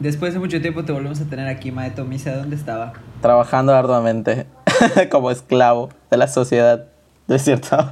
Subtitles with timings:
[0.00, 2.36] Después de mucho tiempo te volvemos a tener aquí, Maeto Misa.
[2.36, 2.92] ¿Dónde estaba?
[3.20, 4.46] Trabajando arduamente
[5.10, 6.86] como esclavo de la sociedad.
[7.26, 7.90] ¿No es cierto?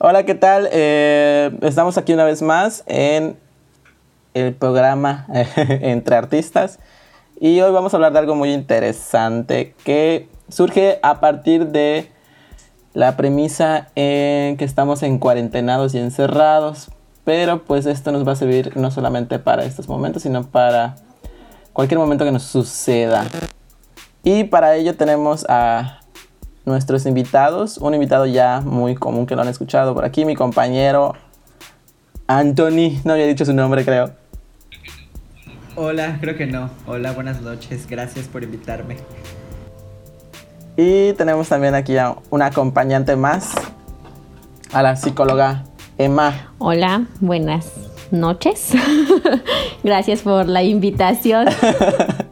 [0.00, 0.68] Hola, ¿qué tal?
[0.72, 3.36] Eh, estamos aquí una vez más en
[4.34, 5.26] el programa
[5.56, 6.78] Entre Artistas.
[7.40, 12.10] Y hoy vamos a hablar de algo muy interesante que surge a partir de
[12.94, 16.90] la premisa en que estamos en cuarentenados y encerrados.
[17.28, 20.96] Pero pues esto nos va a servir no solamente para estos momentos, sino para
[21.74, 23.26] cualquier momento que nos suceda.
[24.24, 26.00] Y para ello tenemos a
[26.64, 31.16] nuestros invitados, un invitado ya muy común que lo han escuchado por aquí, mi compañero
[32.28, 34.14] Anthony, no había dicho su nombre creo.
[35.76, 36.70] Hola, creo que no.
[36.86, 38.96] Hola, buenas noches, gracias por invitarme.
[40.78, 43.52] Y tenemos también aquí a una acompañante más,
[44.72, 45.67] a la psicóloga
[45.98, 46.52] Emma.
[46.58, 47.72] Hola, buenas
[48.12, 48.72] noches.
[49.84, 51.48] Gracias por la invitación.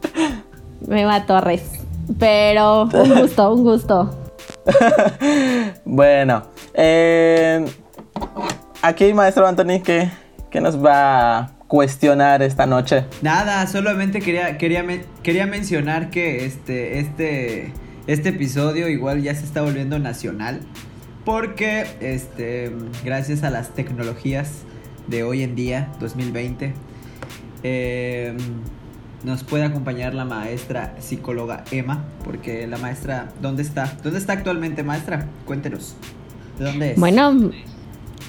[0.89, 1.63] Emma Torres.
[2.17, 4.31] Pero un gusto, un gusto.
[5.85, 7.65] bueno, eh,
[8.81, 10.09] aquí, maestro Anthony, ¿qué,
[10.49, 13.03] ¿qué, nos va a cuestionar esta noche?
[13.21, 14.85] Nada, solamente quería, quería,
[15.21, 17.73] quería mencionar que este, este
[18.07, 20.61] este episodio igual ya se está volviendo nacional
[21.27, 22.71] porque este,
[23.03, 24.61] gracias a las tecnologías
[25.07, 26.73] de hoy en día, 2020,
[27.63, 28.37] em,
[29.25, 33.97] nos puede acompañar la maestra psicóloga Emma, porque la maestra, ¿dónde está?
[34.01, 35.27] ¿Dónde está actualmente, maestra?
[35.43, 35.97] Cuéntenos.
[36.59, 36.97] ¿De dónde es?
[36.97, 37.51] Bueno,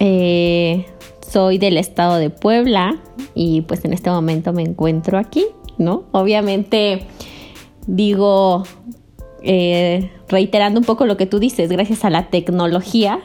[0.00, 0.86] eh,
[1.20, 2.98] soy del estado de Puebla
[3.32, 5.46] y pues en este momento me encuentro aquí,
[5.78, 6.02] ¿no?
[6.10, 7.06] Obviamente
[7.86, 8.64] digo
[9.42, 13.20] eh, reiterando un poco lo que tú dices, gracias a la tecnología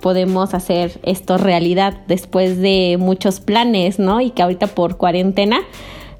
[0.00, 4.20] podemos hacer esto realidad después de muchos planes, ¿no?
[4.20, 5.60] Y que ahorita por cuarentena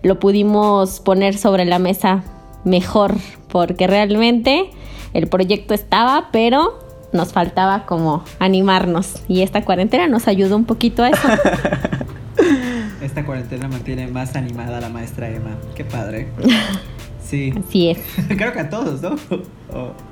[0.02, 2.24] lo pudimos poner sobre la mesa
[2.64, 3.14] mejor,
[3.48, 4.70] porque realmente
[5.14, 6.78] el proyecto estaba, pero
[7.12, 11.28] nos faltaba como animarnos y esta cuarentena nos ayudó un poquito a eso.
[13.00, 15.56] Esta cuarentena mantiene más animada a la maestra Emma.
[15.74, 16.28] Qué padre.
[17.28, 17.52] Sí.
[17.56, 17.98] Así es.
[18.28, 19.16] Creo que a todos, ¿no?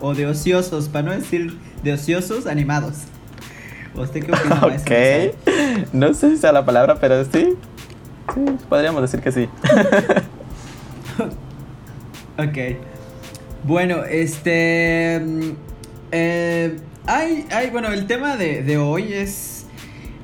[0.00, 3.04] O, de ociosos, para no decir de ociosos animados.
[3.94, 5.92] ¿Usted qué opina, Ok.
[5.92, 7.54] No sé si sea la palabra, pero sí.
[8.34, 9.48] Sí, podríamos decir que sí.
[12.38, 12.78] ok.
[13.62, 15.20] Bueno, este.
[15.24, 15.50] Mm,
[16.10, 16.76] eh,
[17.06, 19.66] hay, hay, bueno, el tema de, de hoy es.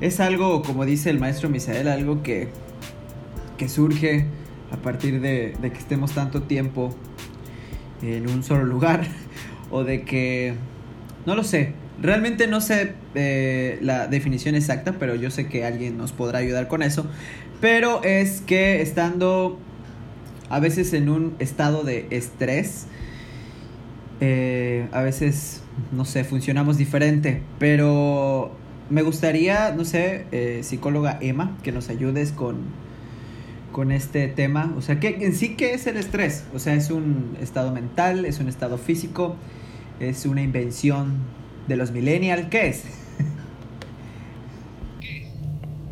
[0.01, 2.49] Es algo, como dice el maestro Misael, algo que.
[3.57, 4.27] que surge
[4.71, 6.95] a partir de, que estemos tanto tiempo
[8.01, 9.05] en un solo lugar
[9.71, 10.55] o de que,
[11.25, 15.97] no lo sé, realmente no sé eh, la definición exacta, pero yo sé que alguien
[15.97, 17.05] nos podrá ayudar con eso,
[17.59, 19.59] pero es que estando
[20.49, 22.87] a veces en un estado de estrés,
[24.19, 28.51] eh, a veces, no sé, funcionamos diferente, pero
[28.89, 32.57] me gustaría, no sé, eh, psicóloga Emma, que nos ayudes con
[33.71, 34.73] con este tema.
[34.77, 36.45] O sea, ¿qué, en sí, ¿qué es el estrés?
[36.53, 39.35] O sea, es un estado mental, es un estado físico,
[39.99, 41.13] es una invención
[41.67, 42.47] de los millennials.
[42.49, 42.83] ¿Qué es?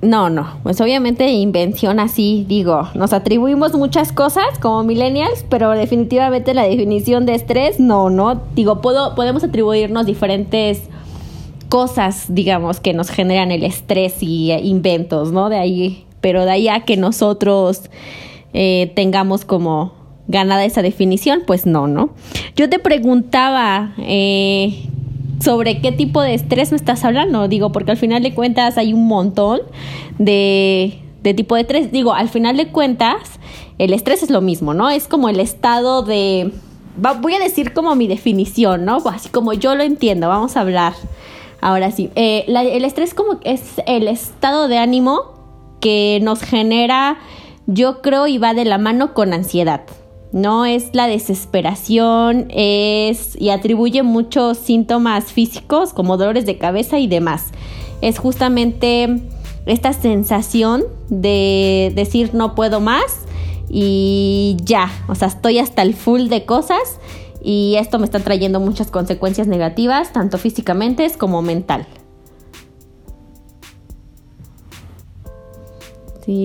[0.02, 6.54] No, no, pues obviamente invención así, digo, nos atribuimos muchas cosas como millennials, pero definitivamente
[6.54, 10.84] la definición de estrés, no, no, digo, puedo, podemos atribuirnos diferentes
[11.68, 15.50] cosas, digamos, que nos generan el estrés y inventos, ¿no?
[15.50, 17.90] De ahí pero de ahí a que nosotros
[18.54, 19.94] eh, tengamos como
[20.28, 22.12] ganada esa definición, pues no, ¿no?
[22.56, 24.86] Yo te preguntaba eh,
[25.42, 28.94] sobre qué tipo de estrés me estás hablando, digo, porque al final de cuentas hay
[28.94, 29.62] un montón
[30.20, 33.40] de, de tipo de estrés, digo, al final de cuentas
[33.80, 34.90] el estrés es lo mismo, ¿no?
[34.90, 36.52] Es como el estado de,
[37.22, 39.02] voy a decir como mi definición, ¿no?
[39.06, 40.94] Así como yo lo entiendo, vamos a hablar.
[41.62, 45.39] Ahora sí, eh, el estrés como es el estado de ánimo
[45.80, 47.18] que nos genera,
[47.68, 49.82] yo creo, y va de la mano con ansiedad.
[50.32, 57.08] No es la desesperación, es y atribuye muchos síntomas físicos como dolores de cabeza y
[57.08, 57.48] demás.
[58.02, 59.22] Es justamente
[59.66, 63.26] esta sensación de decir no puedo más
[63.70, 67.00] y ya, o sea, estoy hasta el full de cosas
[67.42, 71.88] y esto me está trayendo muchas consecuencias negativas, tanto físicamente como mental.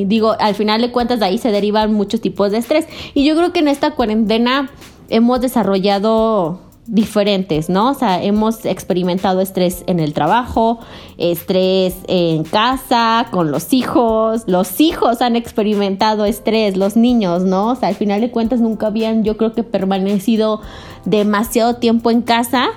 [0.06, 2.86] Digo, al final de cuentas de ahí se derivan muchos tipos de estrés.
[3.14, 4.70] Y yo creo que en esta cuarentena
[5.08, 7.90] hemos desarrollado diferentes, ¿no?
[7.90, 10.81] O sea, hemos experimentado estrés en el trabajo,
[11.16, 17.70] estrés en casa, con los hijos, los hijos han experimentado estrés, los niños, ¿no?
[17.70, 20.60] O sea, al final de cuentas nunca habían, yo creo que permanecido
[21.04, 22.69] demasiado tiempo en casa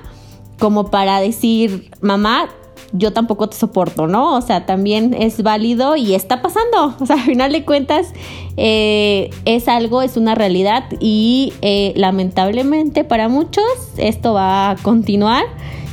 [0.60, 2.50] como para decir, mamá,
[2.94, 4.36] yo tampoco te soporto, ¿no?
[4.36, 6.95] O sea, también es válido y está pasando.
[7.00, 8.13] O sea, al final de cuentas
[8.57, 13.63] eh, es algo, es una realidad y eh, lamentablemente para muchos
[13.98, 15.45] esto va a continuar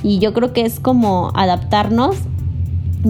[0.03, 2.17] y yo creo que es como adaptarnos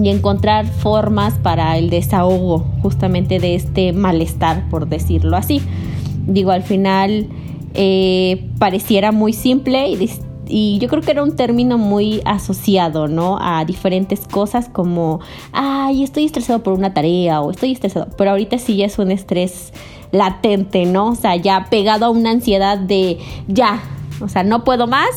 [0.01, 5.61] y encontrar formas para el desahogo justamente de este malestar, por decirlo así.
[6.27, 7.27] Digo, al final
[7.73, 9.95] eh, pareciera muy simple y
[10.47, 13.37] y yo creo que era un término muy asociado, ¿no?
[13.41, 15.19] A diferentes cosas como,
[15.51, 19.11] ay, estoy estresado por una tarea o estoy estresado, pero ahorita sí ya es un
[19.11, 19.73] estrés
[20.11, 21.09] latente, ¿no?
[21.09, 23.81] O sea, ya pegado a una ansiedad de, ya,
[24.21, 25.09] o sea, no puedo más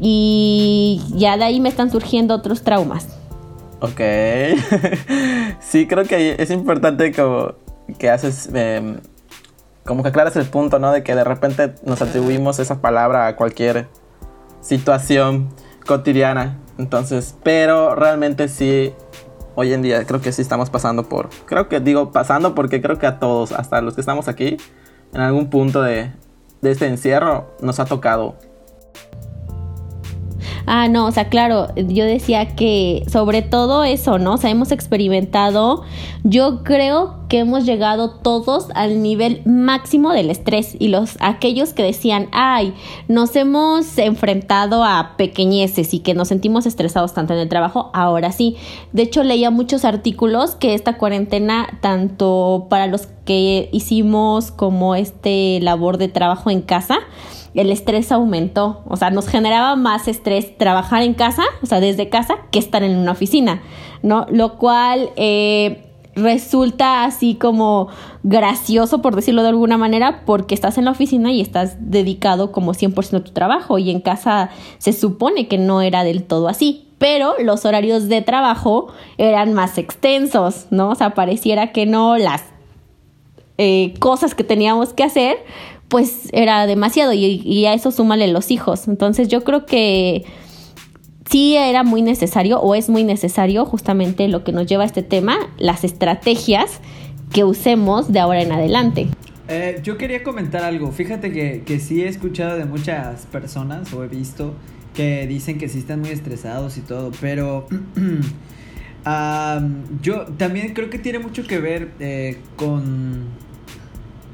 [0.00, 3.08] y ya de ahí me están surgiendo otros traumas.
[3.80, 4.00] Ok,
[5.60, 7.54] sí, creo que es importante como
[7.98, 8.48] que haces...
[8.52, 8.98] Em,
[9.84, 10.92] como que aclaras el punto, ¿no?
[10.92, 13.86] De que de repente nos atribuimos esa palabra a cualquier
[14.64, 15.50] situación
[15.86, 16.58] cotidiana.
[16.78, 18.92] Entonces, pero realmente sí,
[19.54, 22.98] hoy en día creo que sí estamos pasando por, creo que digo pasando porque creo
[22.98, 24.56] que a todos, hasta los que estamos aquí,
[25.12, 26.10] en algún punto de,
[26.62, 28.36] de este encierro nos ha tocado
[30.66, 34.34] Ah, no, o sea, claro, yo decía que sobre todo eso, ¿no?
[34.34, 35.82] O sea, hemos experimentado,
[36.22, 41.82] yo creo que hemos llegado todos al nivel máximo del estrés y los aquellos que
[41.82, 42.74] decían, ay,
[43.08, 48.32] nos hemos enfrentado a pequeñeces y que nos sentimos estresados tanto en el trabajo, ahora
[48.32, 48.56] sí.
[48.92, 55.60] De hecho, leía muchos artículos que esta cuarentena, tanto para los que hicimos como este
[55.60, 56.98] labor de trabajo en casa,
[57.54, 58.82] el estrés aumentó.
[58.86, 62.82] O sea, nos generaba más estrés trabajar en casa, o sea, desde casa, que estar
[62.82, 63.62] en una oficina,
[64.02, 64.26] ¿no?
[64.30, 65.84] Lo cual eh,
[66.16, 67.88] resulta así como
[68.22, 72.72] gracioso, por decirlo de alguna manera, porque estás en la oficina y estás dedicado como
[72.72, 76.88] 100% a tu trabajo y en casa se supone que no era del todo así.
[76.98, 80.90] Pero los horarios de trabajo eran más extensos, ¿no?
[80.90, 82.44] O sea, pareciera que no las
[83.58, 85.36] eh, cosas que teníamos que hacer
[85.88, 88.88] pues era demasiado y, a eso súmale los hijos.
[88.88, 90.24] Entonces yo creo que
[91.30, 95.02] sí era muy necesario o es muy necesario justamente lo que nos lleva a este
[95.02, 96.80] tema, las estrategias
[97.32, 99.08] que usemos de ahora en adelante.
[99.48, 100.90] Eh, yo quería comentar algo.
[100.90, 104.54] Fíjate que, que, sí he escuchado de muchas personas o he visto
[104.94, 107.66] que dicen que sí están muy estresados y todo, pero
[110.02, 113.24] yo también creo que tiene mucho que ver eh, con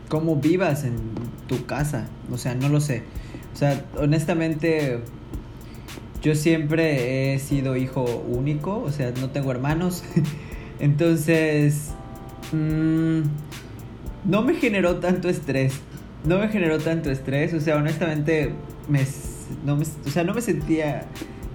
[0.09, 0.95] cómo vivas en
[1.51, 2.07] tu casa.
[2.31, 3.03] O sea, no lo sé.
[3.53, 5.01] O sea, honestamente,
[6.23, 8.81] yo siempre he sido hijo único.
[8.81, 10.05] O sea, no tengo hermanos.
[10.79, 11.91] Entonces,
[12.53, 13.23] mm,
[14.31, 15.75] no me generó tanto estrés.
[16.25, 17.53] No me generó tanto estrés.
[17.53, 18.55] O sea, honestamente,
[18.89, 19.05] me,
[19.67, 21.07] no me, o sea, no me sentía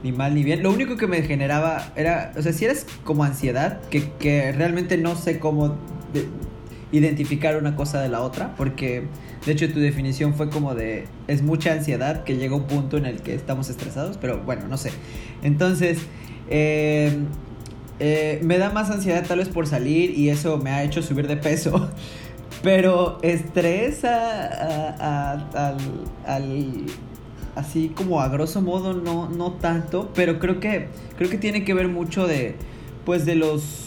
[0.03, 0.61] ni mal ni bien.
[0.61, 4.97] Lo único que me generaba era, o sea, si eres como ansiedad, que, que realmente
[4.97, 5.77] no sé cómo
[6.97, 9.03] identificar una cosa de la otra, porque
[9.45, 13.05] de hecho tu definición fue como de es mucha ansiedad que llega un punto en
[13.05, 14.91] el que estamos estresados, pero bueno, no sé.
[15.43, 15.99] Entonces,
[16.49, 17.17] eh,
[17.99, 21.27] eh, me da más ansiedad tal vez por salir y eso me ha hecho subir
[21.27, 21.89] de peso.
[22.63, 25.45] Pero estrés al,
[27.55, 31.75] así como a grosso modo no, no tanto, pero creo que creo que tiene que
[31.75, 32.55] ver mucho de
[33.05, 33.84] pues de los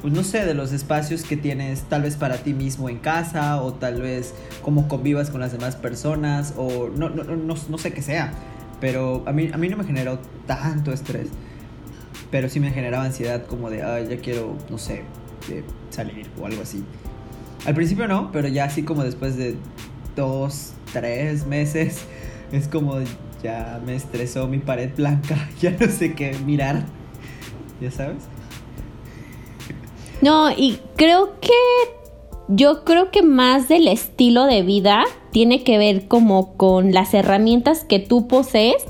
[0.00, 3.60] pues no sé, de los espacios que tienes tal vez para ti mismo en casa
[3.60, 7.92] o tal vez cómo convivas con las demás personas o no, no, no, no sé
[7.92, 8.32] qué sea.
[8.80, 11.28] Pero a mí, a mí no me generó tanto estrés.
[12.30, 15.02] Pero sí me generaba ansiedad como de, ay, ya quiero, no sé,
[15.90, 16.84] salir o algo así.
[17.66, 19.56] Al principio no, pero ya así como después de
[20.14, 22.02] dos, tres meses,
[22.52, 23.00] es como
[23.42, 26.84] ya me estresó mi pared blanca, ya no sé qué mirar.
[27.80, 28.24] ¿Ya sabes?
[30.20, 31.52] No, y creo que
[32.48, 37.84] yo creo que más del estilo de vida tiene que ver como con las herramientas
[37.84, 38.84] que tú posees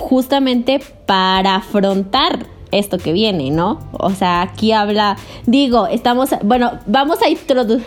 [0.00, 3.80] justamente para afrontar esto que viene, ¿no?
[3.92, 7.84] O sea, aquí habla, digo, estamos, bueno, vamos a introducir...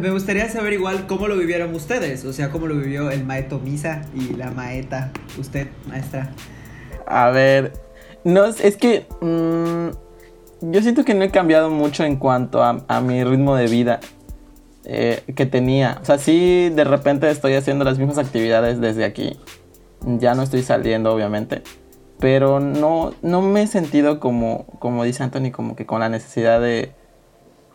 [0.00, 3.60] Me gustaría saber igual cómo lo vivieron ustedes, o sea, cómo lo vivió el maeto
[3.60, 6.32] Misa y la maeta, usted, maestra.
[7.06, 7.72] A ver,
[8.24, 9.06] no, es que...
[9.20, 10.07] Mm,
[10.60, 14.00] yo siento que no he cambiado mucho en cuanto a, mi ritmo de vida.
[14.84, 15.98] eh, que tenía.
[16.00, 19.38] O sea, sí, de repente estoy haciendo las mismas actividades desde aquí.
[20.02, 21.62] Ya no estoy saliendo, obviamente.
[22.18, 26.60] Pero no, no me he sentido como, como dice Anthony, como que con la necesidad
[26.60, 26.92] de,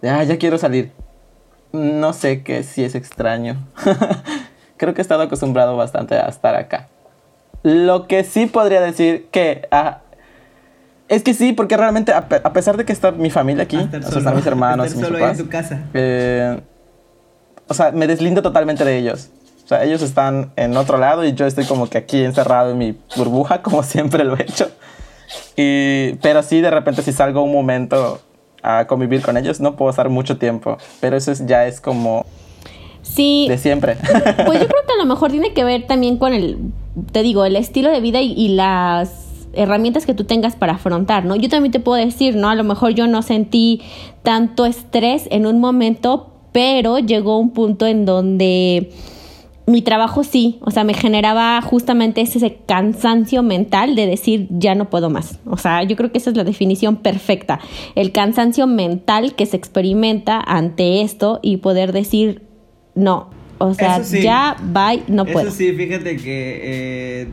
[0.04, 0.92] ah, ya quiero salir.
[1.72, 3.58] No sé qué si es extraño.
[4.78, 6.90] Creo que he estado acostumbrado bastante a estar acá.
[7.64, 10.02] Lo que sí podría decir que ah,
[11.10, 14.00] es que sí, porque realmente a, pesar de que está mi familia aquí, o sea,
[14.20, 15.80] están mis hermanos, mis papás, en tu casa.
[15.94, 16.60] Eh,
[17.68, 19.30] o sea, me deslindo totalmente de ellos.
[19.64, 22.78] O sea, ellos están en otro lado y yo estoy como que aquí encerrado en
[22.78, 24.70] mi burbuja, como siempre lo he hecho.
[25.56, 28.20] Y, pero sí, de repente si salgo un momento
[28.62, 30.78] a convivir con ellos, no puedo estar mucho tiempo.
[31.00, 32.26] Pero eso ya es como...
[33.02, 33.48] Sí.
[33.50, 33.98] De siempre.
[34.46, 36.58] Pues yo creo que a lo mejor tiene que ver también con el,
[37.12, 39.23] te digo, el estilo de vida y, y las
[39.54, 41.36] herramientas que tú tengas para afrontar, ¿no?
[41.36, 42.50] Yo también te puedo decir, ¿no?
[42.50, 43.82] A lo mejor yo no sentí
[44.24, 48.92] tanto estrés en un momento, pero llegó un punto en donde
[49.66, 54.90] mi trabajo sí, o sea, me generaba justamente ese cansancio mental de decir ya no
[54.90, 55.40] puedo más.
[55.46, 57.60] O sea, yo creo que esa es la definición perfecta.
[57.96, 62.42] El cansancio mental que se experimenta ante esto y poder decir
[62.96, 63.30] no.
[63.60, 65.48] O sea, ya, bye, no puedo.
[65.48, 67.28] Eso sí, fíjate que eh,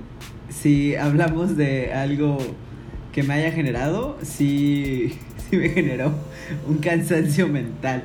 [0.50, 2.38] si hablamos de algo
[3.12, 6.12] que me haya generado, sí, sí me generó
[6.68, 8.02] un cansancio mental.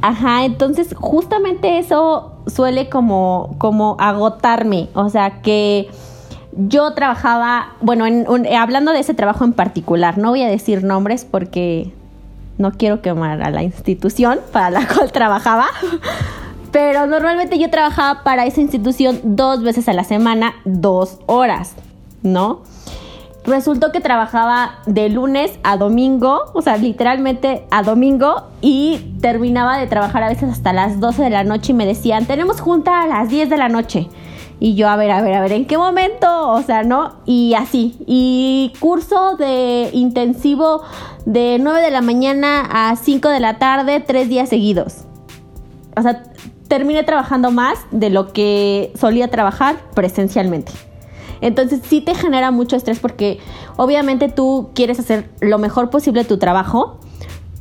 [0.00, 5.88] Ajá, entonces justamente eso suele como, como agotarme, o sea que
[6.56, 8.04] yo trabajaba, bueno,
[8.56, 11.92] hablando de ese trabajo en particular, no voy a decir nombres porque
[12.58, 15.66] no quiero quemar a la institución para la cual trabajaba,
[16.70, 21.74] pero normalmente yo trabajaba para esa institución dos veces a la semana, dos horas,
[22.22, 22.62] ¿no?
[23.44, 29.86] Resultó que trabajaba de lunes a domingo, o sea, literalmente a domingo, y terminaba de
[29.86, 33.06] trabajar a veces hasta las 12 de la noche y me decían, tenemos junta a
[33.06, 34.08] las 10 de la noche.
[34.60, 36.50] Y yo, a ver, a ver, a ver, ¿en qué momento?
[36.50, 37.14] O sea, ¿no?
[37.24, 37.96] Y así.
[38.06, 40.82] Y curso de intensivo
[41.24, 45.04] de 9 de la mañana a 5 de la tarde, tres días seguidos.
[45.96, 46.24] O sea,
[46.68, 50.72] terminé trabajando más de lo que solía trabajar presencialmente.
[51.40, 53.38] Entonces sí te genera mucho estrés porque
[53.76, 56.98] obviamente tú quieres hacer lo mejor posible tu trabajo,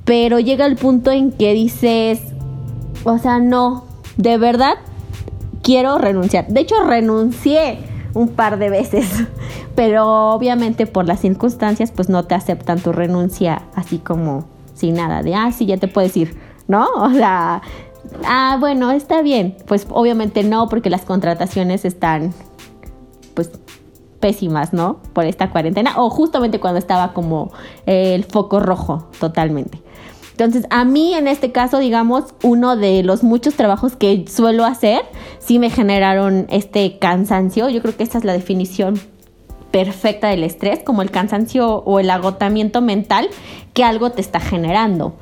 [0.04, 2.22] pero llega el punto en que dices,
[3.04, 3.86] o sea, no,
[4.18, 4.76] de verdad
[5.62, 6.48] quiero renunciar.
[6.48, 7.80] De hecho, renuncié
[8.14, 9.08] un par de veces,
[9.76, 15.24] pero obviamente por las circunstancias pues no te aceptan tu renuncia así como sin nada
[15.24, 16.38] de, ah, sí, ya te puedes ir,
[16.68, 16.88] ¿no?
[16.96, 17.62] O sea,
[18.26, 19.58] ah, bueno, está bien.
[19.68, 22.34] Pues obviamente no, porque las contrataciones están,
[23.34, 23.52] pues,
[24.20, 24.98] pésimas, ¿no?
[25.14, 27.52] Por esta cuarentena, o justamente cuando estaba como
[27.86, 29.82] el foco rojo totalmente.
[30.32, 35.02] Entonces, a mí en este caso, digamos, uno de los muchos trabajos que suelo hacer,
[35.40, 37.70] sí me generaron este cansancio.
[37.70, 39.00] Yo creo que esta es la definición
[39.72, 43.30] perfecta del estrés, como el cansancio o el agotamiento mental
[43.74, 45.16] que algo te está generando.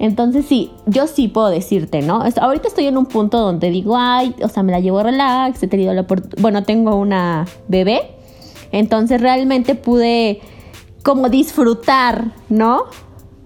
[0.00, 2.24] Entonces sí, yo sí puedo decirte, ¿no?
[2.40, 5.68] Ahorita estoy en un punto donde digo, ay, o sea, me la llevo relax, he
[5.68, 6.06] tenido la
[6.38, 8.10] bueno, tengo una bebé,
[8.72, 10.40] entonces realmente pude
[11.02, 12.84] como disfrutar, ¿no?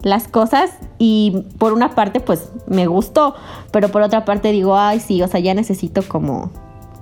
[0.04, 3.34] Las cosas y por una parte pues me gustó,
[3.72, 6.52] pero por otra parte digo, ay, sí, o sea, ya necesito como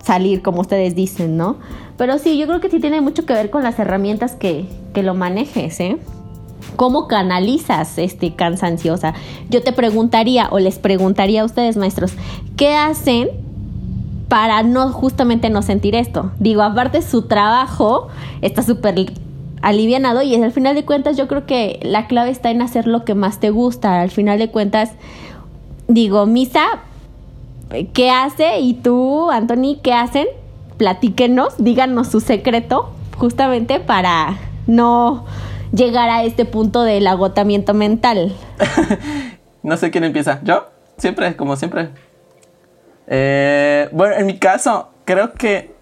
[0.03, 1.57] salir, como ustedes dicen, ¿no?
[1.99, 5.03] Pero sí, yo creo que sí tiene mucho que ver con las herramientas que, que
[5.03, 5.99] lo manejes, ¿eh?
[6.77, 8.95] ¿Cómo canalizas este cansancio?
[8.95, 9.15] O sea,
[9.51, 12.13] yo te preguntaría o les preguntaría a ustedes, maestros,
[12.57, 13.29] ¿qué hacen
[14.29, 16.33] para no justamente no sentir esto?
[16.39, 18.09] Digo, aparte su trabajo
[18.41, 19.13] está súper
[19.61, 23.05] alivianado y al final de cuentas yo creo que la clave está en hacer lo
[23.05, 24.01] que más te gusta.
[24.01, 24.93] Al final de cuentas,
[25.89, 26.65] digo, Misa,
[27.93, 28.61] ¿qué hace?
[28.61, 30.27] Y tú, Anthony, ¿qué hacen?
[30.77, 35.25] Platíquenos, díganos su secreto, justamente para no
[35.73, 38.33] llegar a este punto del agotamiento mental?
[39.63, 40.41] no sé quién empieza.
[40.43, 40.69] ¿Yo?
[40.97, 41.91] Siempre, como siempre.
[43.07, 45.75] Eh, bueno, en mi caso, creo que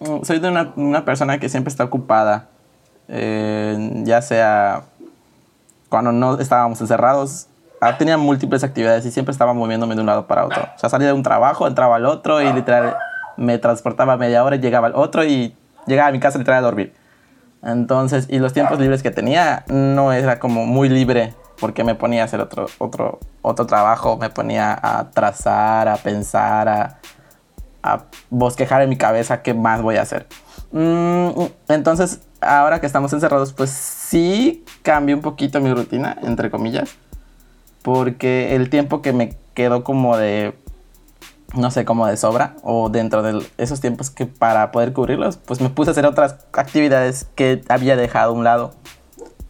[0.00, 2.48] mm, soy de una, persona que siempre está ocupada.
[3.08, 4.84] Eh, ya sea
[5.94, 7.46] cuando no estábamos encerrados,
[7.80, 10.62] ah, tenía múltiples actividades y siempre estaba moviéndome de un lado para otro.
[10.74, 12.96] O sea, salía de un trabajo, entraba al otro y literal
[13.36, 15.54] me transportaba media hora y llegaba al otro y
[15.86, 16.92] llegaba a mi casa literal a dormir.
[17.64, 22.22] Entonces, y los tiempos libres que tenía no era como muy libre porque me ponía
[22.22, 26.98] a hacer otro, otro, otro trabajo, me ponía a trazar, a pensar, a,
[27.82, 30.26] a bosquejar en mi cabeza qué más voy a hacer.
[30.72, 31.30] Mm,
[31.68, 36.96] entonces, ahora que estamos encerrados, pues sí cambió un poquito mi rutina, entre comillas.
[37.82, 40.54] porque el tiempo que me quedó como de,
[41.56, 45.60] no sé, como de sobra, o dentro de esos tiempos que para poder cubrirlos, pues
[45.60, 48.72] me puse a hacer otras actividades que había dejado a un lado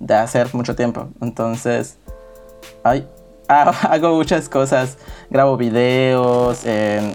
[0.00, 1.08] de hacer mucho tiempo.
[1.20, 1.96] Entonces,
[2.82, 3.08] ay,
[3.48, 4.98] hago muchas cosas,
[5.30, 7.14] grabo videos, eh,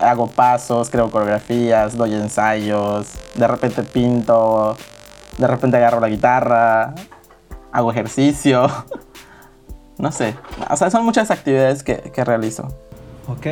[0.00, 4.76] hago pasos, creo coreografías, doy ensayos, de repente pinto,
[5.36, 6.94] de repente agarro la guitarra,
[7.72, 8.68] hago ejercicio,
[9.98, 10.34] no sé,
[10.68, 12.68] o sea, son muchas actividades que, que realizo.
[13.28, 13.46] Ok,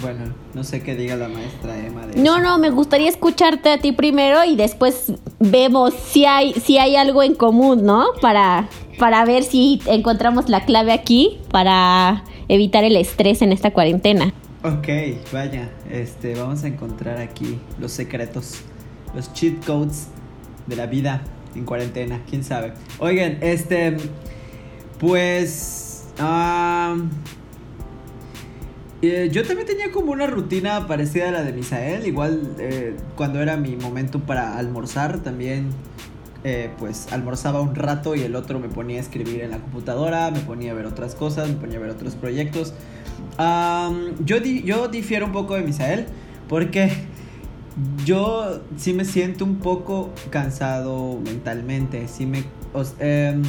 [0.00, 2.06] bueno, no sé qué diga la maestra Emma.
[2.06, 6.78] De no, no, me gustaría escucharte a ti primero y después vemos si hay, si
[6.78, 8.06] hay algo en común, ¿no?
[8.20, 14.32] Para, para ver si encontramos la clave aquí para evitar el estrés en esta cuarentena.
[14.62, 14.88] Ok,
[15.32, 18.62] vaya, este, vamos a encontrar aquí los secretos,
[19.14, 20.08] los cheat codes
[20.66, 21.22] de la vida
[21.54, 22.72] en cuarentena, quién sabe.
[22.98, 23.96] Oigan, este,
[24.98, 26.08] pues,
[29.02, 33.42] eh, yo también tenía como una rutina parecida a la de Misael, igual eh, cuando
[33.42, 35.68] era mi momento para almorzar también
[36.44, 40.30] eh, pues almorzaba un rato y el otro me ponía a escribir en la computadora,
[40.30, 42.72] me ponía a ver otras cosas, me ponía a ver otros proyectos.
[44.24, 46.06] yo, yo difiero un poco de Misael
[46.48, 46.90] porque
[48.04, 52.44] yo sí me siento un poco cansado mentalmente, sí me...
[52.98, 53.42] Em,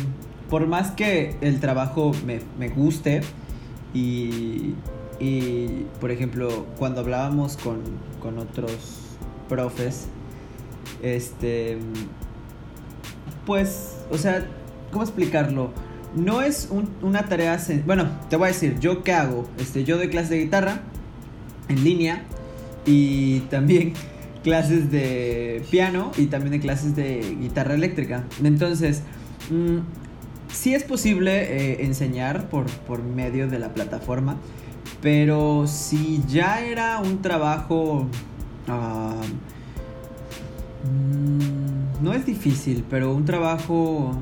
[0.50, 3.22] por más que el trabajo me, me guste
[3.94, 4.74] y,
[5.20, 7.82] y, por ejemplo, cuando hablábamos con,
[8.22, 9.00] con otros
[9.50, 10.08] profes,
[11.02, 11.78] este,
[13.46, 14.46] pues, o sea,
[14.92, 15.72] ¿cómo explicarlo?
[16.16, 16.70] No es
[17.02, 20.40] una tarea, bueno, te voy a decir, yo qué hago, este, yo doy clases de
[20.40, 20.82] guitarra
[21.68, 22.24] en línea
[22.86, 23.94] y también
[24.44, 28.24] clases de piano y también de clases de guitarra eléctrica.
[28.44, 29.04] Entonces,
[29.50, 29.80] mm,
[30.52, 34.38] sí es posible eh, enseñar por, por medio de la plataforma,
[35.02, 38.08] pero si ya era un trabajo...
[38.68, 39.22] Ah,
[40.84, 44.16] mm, no es difícil, pero un trabajo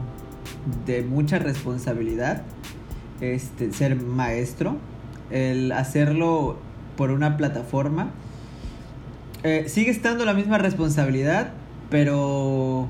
[0.86, 2.44] de mucha responsabilidad.
[3.22, 4.77] Este, ser maestro.
[5.32, 6.58] El hacerlo
[6.98, 8.12] por una plataforma.
[9.44, 11.54] Eh, sigue estando la misma responsabilidad,
[11.89, 12.88] pero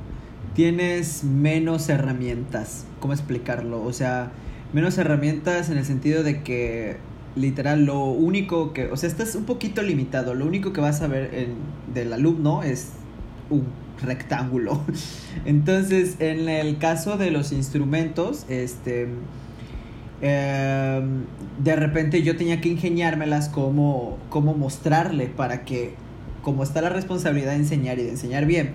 [0.53, 2.85] tienes menos herramientas.
[2.99, 3.83] ¿Cómo explicarlo?
[3.83, 4.31] O sea,
[4.73, 6.97] menos herramientas en el sentido de que
[7.35, 11.07] literal lo único que, o sea, estás un poquito limitado, lo único que vas a
[11.07, 11.47] ver
[11.93, 12.93] del alumno es
[13.49, 13.65] un
[14.01, 14.81] rectángulo.
[15.45, 19.09] Entonces, en el caso de los instrumentos, este
[20.21, 21.25] em,
[21.61, 25.93] de repente yo tenía que ingeniármelas como, como mostrarle para que,
[26.41, 28.73] como está la responsabilidad de enseñar y de enseñar bien,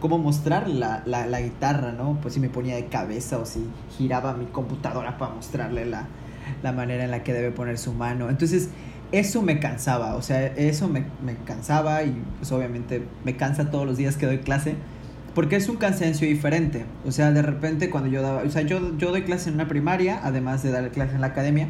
[0.00, 2.18] cómo mostrar la, la, la guitarra, ¿no?
[2.22, 3.60] Pues si me ponía de cabeza o si
[3.98, 6.06] giraba mi computadora para mostrarle la,
[6.62, 8.28] la manera en la que debe poner su mano.
[8.30, 8.70] Entonces,
[9.12, 11.04] eso me cansaba, o sea, eso me,
[11.46, 14.74] cansaba y pues obviamente me cansa todos los días que doy clase,
[15.34, 16.84] porque es un cansancio diferente.
[17.06, 19.68] O sea, de repente cuando yo daba, o sea, yo, yo doy clase en una
[19.68, 21.68] primaria, además de dar clase en la academia,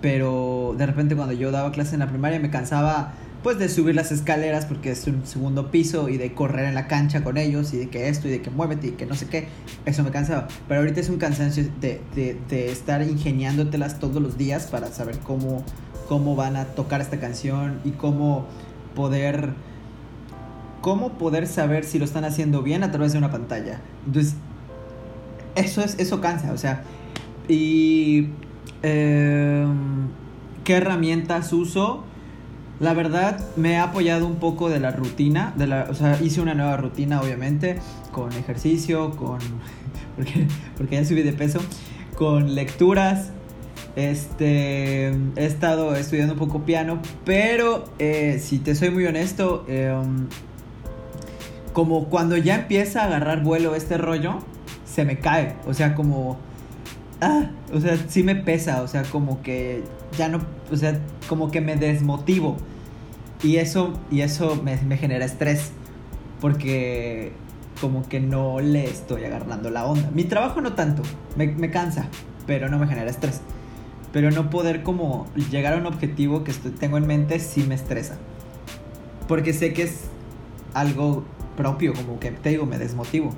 [0.00, 3.94] pero de repente cuando yo daba clase en la primaria me cansaba pues de subir
[3.94, 7.72] las escaleras porque es un segundo piso y de correr en la cancha con ellos
[7.74, 9.48] y de que esto y de que muévete y que no sé qué,
[9.84, 10.48] eso me cansaba.
[10.68, 15.18] Pero ahorita es un cansancio de, de, de estar ingeniándotelas todos los días para saber
[15.20, 15.64] cómo,
[16.08, 18.46] cómo van a tocar esta canción y cómo
[18.94, 19.54] poder
[20.80, 23.80] cómo poder saber si lo están haciendo bien a través de una pantalla.
[24.06, 24.36] Entonces,
[25.56, 26.84] eso es eso cansa, o sea,
[27.48, 28.28] y
[28.82, 30.08] em,
[30.62, 32.04] qué herramientas uso
[32.80, 36.40] la verdad me he apoyado un poco de la rutina, de la, o sea, hice
[36.40, 37.78] una nueva rutina obviamente,
[38.12, 39.38] con ejercicio, con,
[40.16, 41.60] porque, porque ya subí de peso,
[42.16, 43.30] con lecturas,
[43.96, 50.28] este, he estado estudiando un poco piano, pero eh, si te soy muy honesto, em,
[51.72, 54.38] como cuando ya empieza a agarrar vuelo este rollo,
[54.84, 56.38] se me cae, o sea, como
[57.20, 59.82] ah, o sea, sí me pesa, o sea, como que
[60.16, 62.56] ya no, o sea, como que me desmotivo.
[63.42, 65.70] Y eso, y eso me, genera estrés,
[66.40, 67.32] porque
[67.80, 70.10] como que no le estoy agarrando la onda.
[70.14, 71.02] Mi trabajo no tanto,
[71.36, 72.08] me, cansa,
[72.46, 73.42] pero no me genera estrés.
[74.12, 78.16] Pero no poder como llegar a un objetivo que tengo en mente sí me estresa.
[79.28, 80.04] Porque sé que es
[80.72, 81.24] algo
[81.56, 83.34] propio, como que te digo, me desmotivo.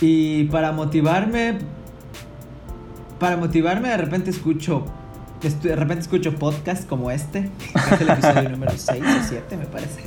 [0.00, 1.58] Y para motivarme,
[3.20, 4.84] para motivarme de repente escucho
[5.40, 7.48] de repente escucho podcasts como este,
[7.92, 10.02] es el episodio número 6 o 7 me parece.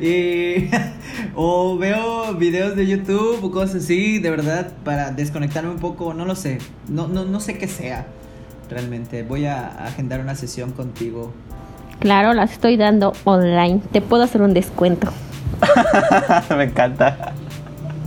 [0.04, 0.68] y,
[1.36, 6.24] o veo videos de YouTube o cosas así, de verdad, para desconectarme un poco, no
[6.24, 8.06] lo sé, no, no, no sé qué sea
[8.68, 9.22] realmente.
[9.22, 11.32] Voy a agendar una sesión contigo.
[12.00, 15.08] Claro, las estoy dando online, te puedo hacer un descuento.
[16.56, 17.32] me encanta.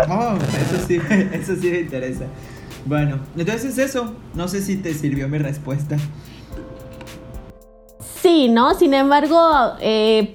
[0.09, 0.99] Oh, eso sí,
[1.31, 2.25] eso sí me interesa.
[2.85, 4.13] Bueno, entonces eso.
[4.33, 5.97] No sé si te sirvió mi respuesta.
[8.21, 8.73] Sí, ¿no?
[8.75, 9.39] Sin embargo,
[9.79, 10.31] eh,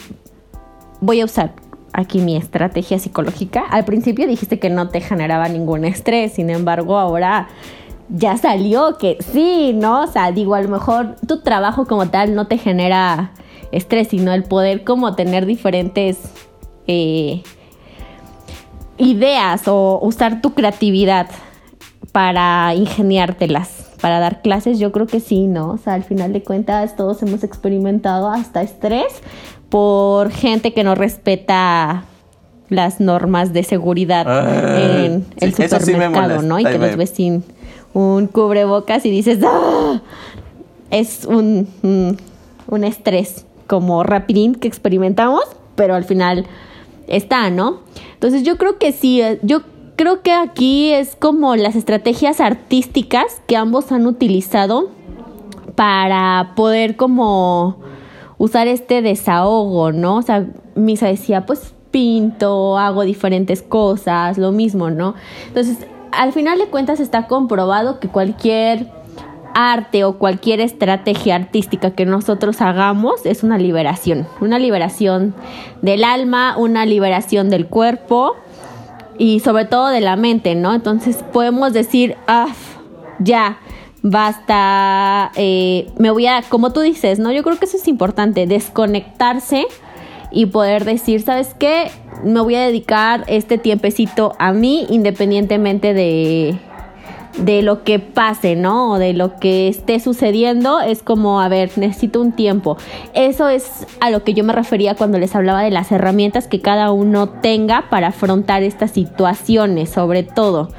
[1.01, 1.55] voy a usar
[1.93, 3.63] aquí mi estrategia psicológica.
[3.63, 7.49] Al principio dijiste que no te generaba ningún estrés, sin embargo, ahora
[8.09, 10.05] ya salió que sí, ¿no?
[10.05, 13.33] O sea, digo, a lo mejor tu trabajo como tal no te genera
[13.73, 16.19] estrés, sino el poder como tener diferentes
[16.87, 17.43] eh,
[18.99, 21.29] ideas o usar tu creatividad
[22.17, 25.73] para ingeniártelas, para dar clases, yo creo que sí, ¿no?
[25.73, 29.21] O sea, al final de cuentas todos hemos experimentado hasta estrés
[29.69, 32.05] por gente que no respeta
[32.71, 36.59] las normas de seguridad Ah, en el eso sí supermercado, ¿no?
[36.59, 37.45] Y que nos ves sin
[37.93, 40.01] un cubrebocas y dices, ¡ah!
[40.91, 42.17] Es un, un,
[42.67, 46.47] un estrés como rapidín que experimentamos, pero al final
[47.09, 47.81] está, ¿no?
[48.15, 49.61] Entonces yo creo que sí, eh, yo
[49.97, 54.91] creo que aquí es como las estrategias artísticas que ambos han utilizado
[55.75, 57.79] para poder como
[58.39, 60.17] usar este desahogo, ¿no?
[60.17, 65.15] O sea, Misa decía, pues pinto, hago diferentes cosas, lo mismo, ¿no?
[65.49, 65.79] Entonces,
[66.13, 68.91] al final de cuentas está comprobado que cualquier
[69.55, 75.35] arte o cualquier estrategia artística que nosotros hagamos es una liberación, una liberación
[75.81, 78.37] del alma, una liberación del cuerpo
[79.19, 80.75] y sobre todo de la mente, ¿no?
[80.75, 82.49] Entonces podemos decir, ah,
[83.19, 83.59] ya,
[84.03, 87.33] basta, eh, me voy a, como tú dices, ¿no?
[87.33, 89.67] Yo creo que eso es importante, desconectarse
[90.31, 91.91] y poder decir, ¿sabes qué?
[92.25, 96.59] Me voy a dedicar este tiempecito a mí independientemente de,
[97.37, 98.93] de lo que pase, ¿no?
[98.93, 102.77] O de lo que esté sucediendo, es como, a ver, necesito un tiempo.
[103.15, 106.61] Eso es a lo que yo me refería cuando les hablaba de las herramientas que
[106.61, 110.71] cada uno tenga para afrontar estas situaciones, sobre todo,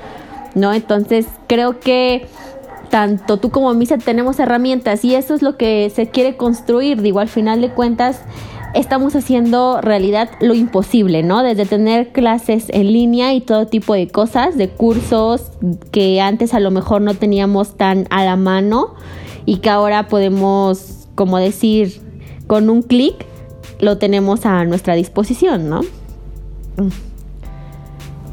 [0.55, 0.73] ¿no?
[0.73, 2.27] Entonces, creo que
[2.89, 7.01] tanto tú como Misa tenemos herramientas y eso es lo que se quiere construir.
[7.01, 8.21] Digo, al final de cuentas,
[8.73, 11.43] estamos haciendo realidad lo imposible, ¿no?
[11.43, 15.51] Desde tener clases en línea y todo tipo de cosas, de cursos
[15.91, 18.95] que antes a lo mejor no teníamos tan a la mano
[19.45, 22.01] y que ahora podemos, como decir,
[22.47, 23.25] con un clic
[23.79, 25.81] lo tenemos a nuestra disposición, ¿no?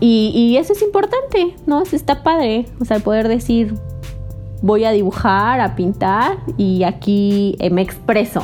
[0.01, 1.81] Y, eso es importante, ¿no?
[1.81, 3.75] Eso está padre, o sea, poder decir,
[4.61, 8.43] voy a dibujar, a pintar y aquí me expreso,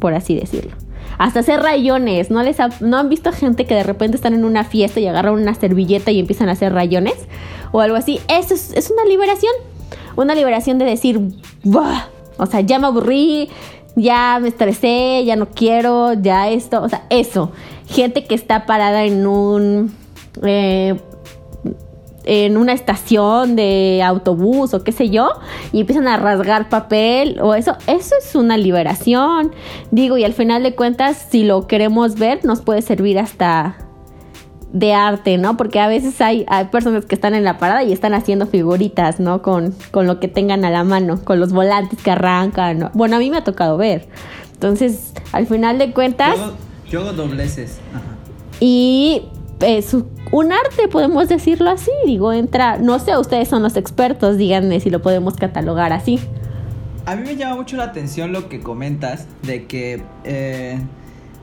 [0.00, 0.87] por así decirlo.
[1.18, 4.64] Hasta hacer rayones, ¿no les no han visto gente que de repente están en una
[4.64, 7.16] fiesta y agarran una servilleta y empiezan a hacer rayones
[7.72, 8.20] o algo así?
[8.28, 9.52] Eso es, es una liberación,
[10.16, 11.20] una liberación de decir,
[11.64, 12.06] "Buah",
[12.38, 13.50] o sea, ya me aburrí,
[13.96, 17.50] ya me estresé, ya no quiero, ya esto, o sea, eso.
[17.88, 19.92] Gente que está parada en un
[20.42, 21.00] eh,
[22.28, 25.30] en una estación de autobús o qué sé yo
[25.72, 29.52] y empiezan a rasgar papel o eso, eso es una liberación.
[29.90, 33.78] Digo, y al final de cuentas, si lo queremos ver, nos puede servir hasta
[34.74, 35.56] de arte, ¿no?
[35.56, 39.20] Porque a veces hay, hay personas que están en la parada y están haciendo figuritas,
[39.20, 39.40] ¿no?
[39.40, 42.78] Con, con lo que tengan a la mano, con los volantes que arrancan.
[42.78, 42.90] ¿no?
[42.92, 44.06] Bueno, a mí me ha tocado ver.
[44.52, 46.36] Entonces, al final de cuentas...
[46.36, 46.54] Yo hago,
[46.90, 47.78] yo hago dobleces.
[47.94, 48.18] Ajá.
[48.60, 49.22] Y
[49.60, 51.90] es un arte, podemos decirlo así.
[52.06, 56.18] Digo, entra, no sé, ustedes son los expertos, díganme si lo podemos catalogar así.
[57.06, 60.78] A mí me llama mucho la atención lo que comentas de que, eh,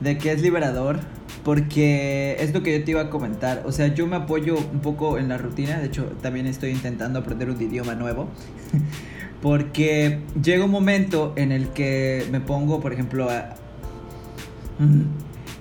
[0.00, 1.00] de que es liberador,
[1.42, 3.62] porque es lo que yo te iba a comentar.
[3.66, 7.18] O sea, yo me apoyo un poco en la rutina, de hecho también estoy intentando
[7.18, 8.28] aprender un idioma nuevo,
[9.42, 13.54] porque llega un momento en el que me pongo, por ejemplo, a...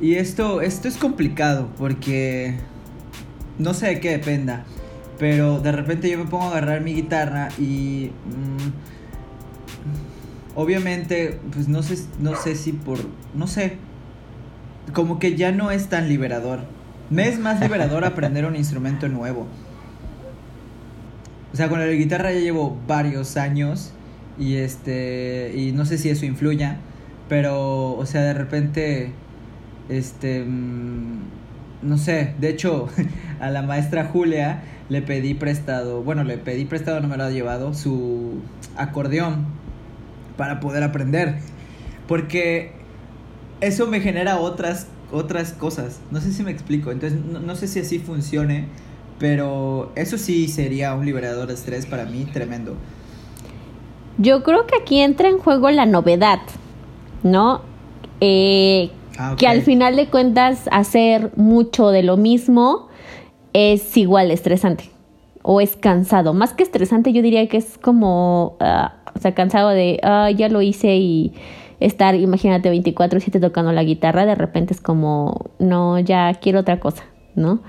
[0.06, 2.54] Y esto, esto es complicado, porque
[3.58, 4.63] no sé de qué dependa.
[5.18, 8.70] Pero de repente yo me pongo a agarrar mi guitarra y mm,
[10.60, 13.00] obviamente, pues no sé, no sé si por,
[13.34, 13.78] no sé,
[14.94, 16.60] como que ya no es tan liberador.
[17.10, 19.48] Me es más liberador aprender un instrumento nuevo.
[21.52, 23.91] O sea, con la guitarra ya llevo varios años
[24.38, 26.78] y este, y no sé si eso influya,
[27.28, 29.13] pero, o sea, de repente,
[29.89, 31.19] este, mm,
[31.82, 32.88] no sé, de hecho,
[33.39, 37.32] a la maestra Julia le pedí prestado, bueno, le pedí prestado, no me lo ha
[37.32, 38.39] llevado, su
[38.76, 39.45] acordeón.
[40.38, 41.38] para poder aprender.
[42.08, 42.71] Porque
[43.62, 46.02] eso me genera otras, otras cosas.
[46.12, 46.91] No sé si me explico.
[46.91, 48.67] Entonces, no, no sé si así funcione.
[49.17, 52.76] Pero eso sí sería un liberador de estrés para mí tremendo.
[54.17, 56.39] Yo creo que aquí entra en juego la novedad,
[57.24, 57.62] ¿no?
[58.19, 59.36] Eh, Ah.
[59.38, 62.88] Que al final de cuentas hacer mucho de lo mismo
[63.54, 64.89] es igual estresante
[65.41, 66.34] o es cansado.
[66.34, 70.49] Más que estresante yo diría que es como, ah, o sea, cansado de, ah, ya
[70.49, 71.34] lo hice y
[71.80, 77.04] estar, imagínate, 24/7 tocando la guitarra, de repente es como, no, ya quiero otra cosa,
[77.36, 77.62] ¿no?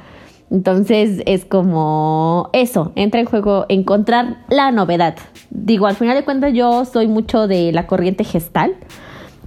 [0.50, 5.16] Entonces es como eso, entra en juego encontrar la novedad.
[5.50, 8.76] Digo, al final de cuentas yo soy mucho de la corriente gestal,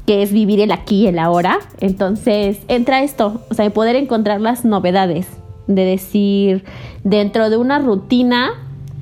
[0.09, 1.59] que es vivir el aquí el ahora.
[1.81, 5.27] Entonces entra esto, o sea, de poder encontrar las novedades,
[5.67, 6.63] de decir,
[7.03, 8.53] dentro de una rutina,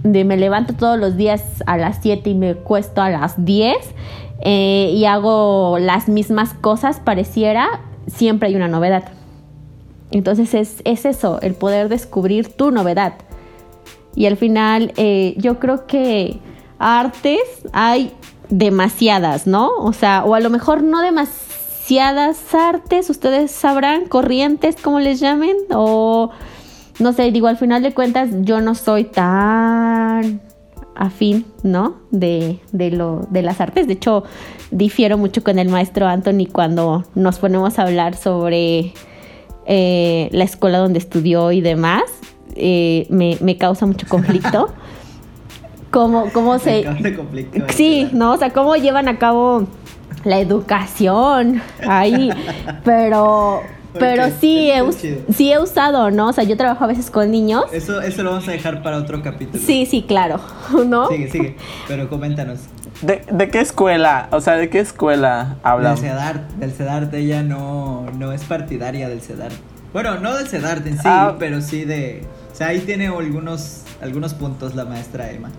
[0.03, 3.77] de me levanto todos los días a las 7 y me cuesto a las 10
[4.41, 7.69] eh, y hago las mismas cosas, pareciera,
[8.07, 9.05] siempre hay una novedad.
[10.11, 13.13] Entonces es, es eso, el poder descubrir tu novedad.
[14.13, 16.41] Y al final eh, yo creo que
[16.79, 17.39] artes
[17.71, 18.11] hay
[18.49, 19.69] demasiadas, ¿no?
[19.77, 25.55] O sea, o a lo mejor no demasiadas artes, ustedes sabrán, corrientes, como les llamen,
[25.73, 26.31] o
[26.99, 30.41] no sé, digo, al final de cuentas yo no soy tan
[30.95, 31.97] afín, ¿no?
[32.11, 33.87] De, de, lo, de las artes.
[33.87, 34.23] De hecho,
[34.71, 38.93] difiero mucho con el maestro Anthony cuando nos ponemos a hablar sobre
[39.65, 42.03] eh, la escuela donde estudió y demás.
[42.55, 44.73] Eh, me, me, causa mucho conflicto.
[45.97, 46.85] cómo, cómo se...
[47.69, 48.09] sí.
[48.13, 48.33] ¿no?
[48.33, 49.67] O sea, cómo llevan a cabo
[50.23, 52.29] la educación ahí.
[52.83, 53.61] Pero...
[53.99, 54.83] Pero sí, he,
[55.33, 56.27] sí he usado, ¿no?
[56.29, 57.63] O sea, yo trabajo a veces con niños.
[57.71, 59.63] Eso, eso lo vamos a dejar para otro capítulo.
[59.65, 60.39] Sí, sí, claro,
[60.85, 61.07] ¿no?
[61.07, 61.55] Sigue, sigue.
[61.87, 62.59] Pero coméntanos.
[63.01, 64.27] ¿De, de qué escuela?
[64.31, 65.95] O sea, ¿de qué escuela hablan?
[65.95, 66.49] Del CEDART.
[66.59, 69.55] Del CEDART ella no, no es partidaria del CEDART.
[69.93, 71.35] Bueno, no del CEDART en sí, Ah.
[71.39, 72.23] pero sí de...
[72.51, 75.49] O sea, ahí tiene algunos, algunos puntos la maestra Emma.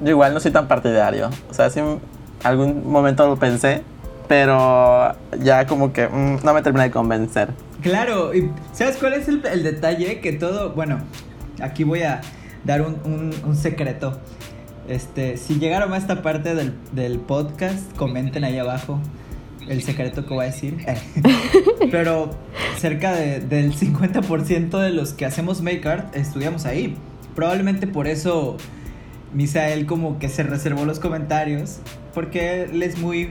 [0.00, 1.30] Yo igual no soy tan partidario.
[1.50, 2.00] O sea, sí en
[2.44, 3.82] algún momento lo pensé,
[4.28, 7.48] pero ya como que mm, no me terminé de convencer.
[7.82, 10.20] Claro, y ¿sabes cuál es el, el detalle?
[10.20, 10.98] Que todo, bueno,
[11.60, 12.20] aquí voy a
[12.64, 14.18] dar un, un- un secreto.
[14.88, 19.00] Este, si llegaron a esta parte del, del podcast, comenten ahí abajo
[19.68, 20.76] el secreto que voy a decir.
[21.90, 22.30] Pero
[22.78, 26.96] cerca de- del 50% de los que hacemos make art estudiamos ahí.
[27.34, 28.56] Probablemente por eso
[29.32, 31.78] Misael como que se reservó los comentarios,
[32.14, 33.30] porque él es muy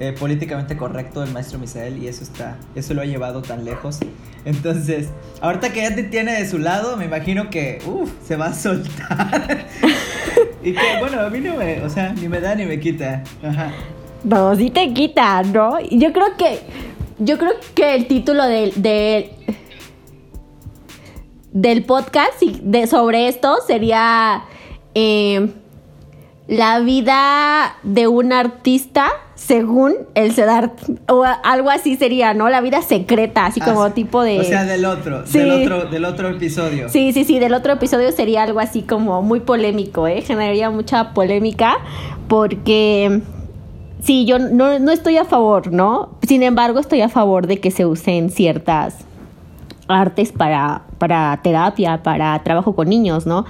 [0.00, 3.98] eh, políticamente correcto el maestro Misael y eso está, eso lo ha llevado tan lejos.
[4.44, 5.08] Entonces,
[5.40, 8.54] ahorita que ya te tiene de su lado, me imagino que, uff, se va a
[8.54, 9.66] soltar.
[10.62, 13.22] y que, bueno, a mí no me, o sea, ni me da ni me quita.
[13.42, 13.72] Ajá.
[14.24, 15.80] No, sí te quita, ¿no?
[15.80, 16.60] Yo creo que.
[17.20, 18.72] Yo creo que el título del.
[18.80, 19.30] del
[21.52, 24.44] del podcast de, sobre esto sería
[25.00, 25.50] eh,
[26.48, 30.72] la vida de un artista según el CEDART
[31.08, 32.48] o algo así sería, ¿no?
[32.48, 35.38] La vida secreta, así como Ah, tipo de O sea, del otro, Sí.
[35.38, 36.88] del otro, del otro episodio.
[36.88, 40.22] Sí, sí, sí, del otro episodio sería algo así como muy polémico, ¿eh?
[40.22, 41.76] Generaría mucha polémica
[42.28, 43.20] porque
[44.02, 46.10] sí, yo no, no estoy a favor, ¿no?
[46.26, 48.96] Sin embargo, estoy a favor de que se usen ciertas
[49.86, 53.44] artes para, para terapia, para trabajo con niños, ¿no?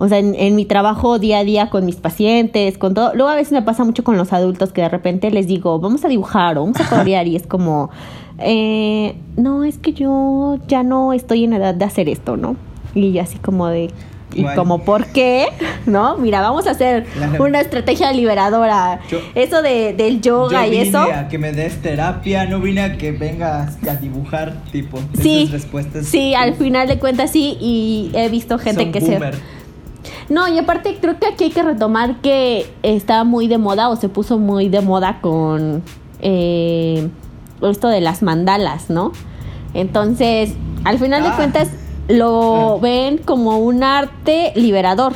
[0.00, 3.12] O sea, en, en mi trabajo día a día con mis pacientes, con todo.
[3.14, 6.04] Luego a veces me pasa mucho con los adultos que de repente les digo, vamos
[6.04, 7.90] a dibujar o vamos a colorear y es como,
[8.38, 12.56] eh, no, es que yo ya no estoy en edad de hacer esto, ¿no?
[12.94, 13.90] Y yo así como de,
[14.34, 14.60] ¿y Bueno.
[14.60, 15.46] como por qué?
[15.86, 16.16] ¿No?
[16.16, 17.04] Mira, vamos a hacer
[17.40, 19.00] una estrategia liberadora.
[19.10, 21.00] Yo- eso de, del yoga Yo y vine eso.
[21.00, 24.98] a que me des terapia, no vine a que vengas a dibujar, tipo.
[25.20, 26.06] Sí, Esas respuestas.
[26.06, 29.34] sí, al final de cuentas sí, y he visto gente son que boomer.
[29.34, 29.57] se...
[30.28, 33.96] No, y aparte creo que aquí hay que retomar que está muy de moda o
[33.96, 35.82] se puso muy de moda con
[36.20, 37.08] eh,
[37.62, 39.12] esto de las mandalas, ¿no?
[39.74, 41.36] Entonces, al final de Ah.
[41.36, 41.68] cuentas
[42.08, 45.14] lo ven como un arte liberador,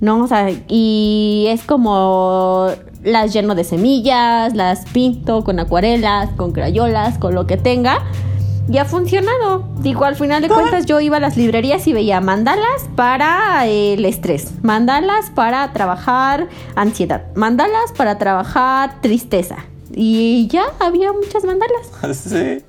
[0.00, 0.22] ¿no?
[0.24, 2.68] O sea, y es como
[3.02, 7.98] las lleno de semillas, las pinto con acuarelas, con crayolas, con lo que tenga.
[8.70, 9.64] Y ha funcionado.
[9.80, 14.04] Digo, al final de cuentas yo iba a las librerías y veía mandalas para el
[14.04, 19.56] estrés, mandalas para trabajar ansiedad, mandalas para trabajar tristeza.
[19.92, 22.16] Y ya había muchas mandalas.
[22.16, 22.62] sí.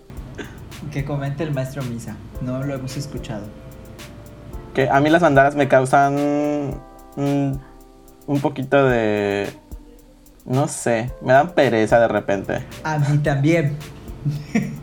[0.91, 2.17] Que comente el maestro Misa.
[2.41, 3.43] No lo hemos escuchado.
[4.73, 6.15] Que a mí las mandalas me causan
[7.15, 7.51] mm,
[8.25, 9.53] un poquito de
[10.45, 12.65] no sé, me dan pereza de repente.
[12.83, 13.77] A mí también.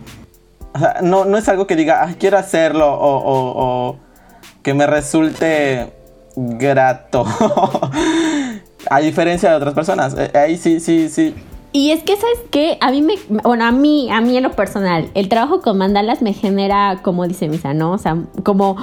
[0.79, 3.97] Sea, no, no es algo que diga, "Ay, quiero hacerlo o, o- o
[4.63, 5.93] que me resulte
[6.37, 7.25] grato.
[8.91, 10.15] a diferencia de otras personas.
[10.17, 11.35] Eh, Ahí sí, sí, sí.
[11.73, 12.79] Y es que, ¿sabes qué?
[12.81, 16.23] A mí me, bueno, a mí, a mí en lo personal, el trabajo con mandalas
[16.23, 17.93] me genera, como dice Misa, ¿no?
[17.93, 18.77] O sea, como,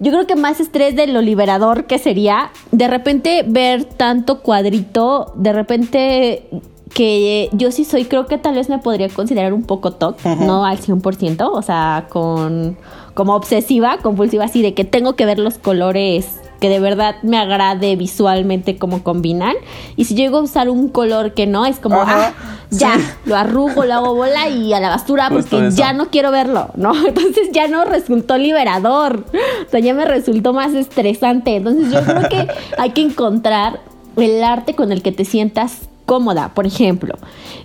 [0.00, 5.32] yo creo que más estrés de lo liberador que sería, de repente ver tanto cuadrito,
[5.36, 6.48] de repente
[6.94, 10.64] que yo sí soy, creo que tal vez me podría considerar un poco TOC, no
[10.64, 12.78] al 100%, o sea, con,
[13.14, 17.36] como obsesiva, compulsiva, así de que tengo que ver los colores que de verdad me
[17.36, 19.54] agrade visualmente cómo combinan.
[19.96, 23.02] Y si llego a usar un color que no, es como, Ajá, ah, ya, sí.
[23.26, 26.70] lo arrugo, lo hago bola y a la basura Justo porque ya no quiero verlo,
[26.76, 26.94] ¿no?
[27.06, 29.26] Entonces ya no resultó liberador.
[29.66, 31.56] O sea, ya me resultó más estresante.
[31.56, 33.80] Entonces yo creo que hay que encontrar
[34.16, 36.52] el arte con el que te sientas cómoda.
[36.54, 37.14] Por ejemplo,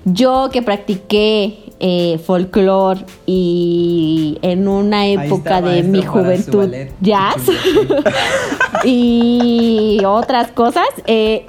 [0.06, 6.70] yo que practiqué eh, folclore y en una época de mi juventud
[7.02, 7.38] jazz
[8.84, 11.46] y otras cosas, eh,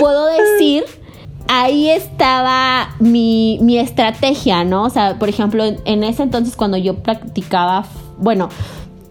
[0.00, 0.84] puedo decir,
[1.48, 4.84] ahí estaba mi, mi estrategia, ¿no?
[4.84, 7.84] O sea, por ejemplo, en, en ese entonces cuando yo practicaba,
[8.18, 8.48] bueno,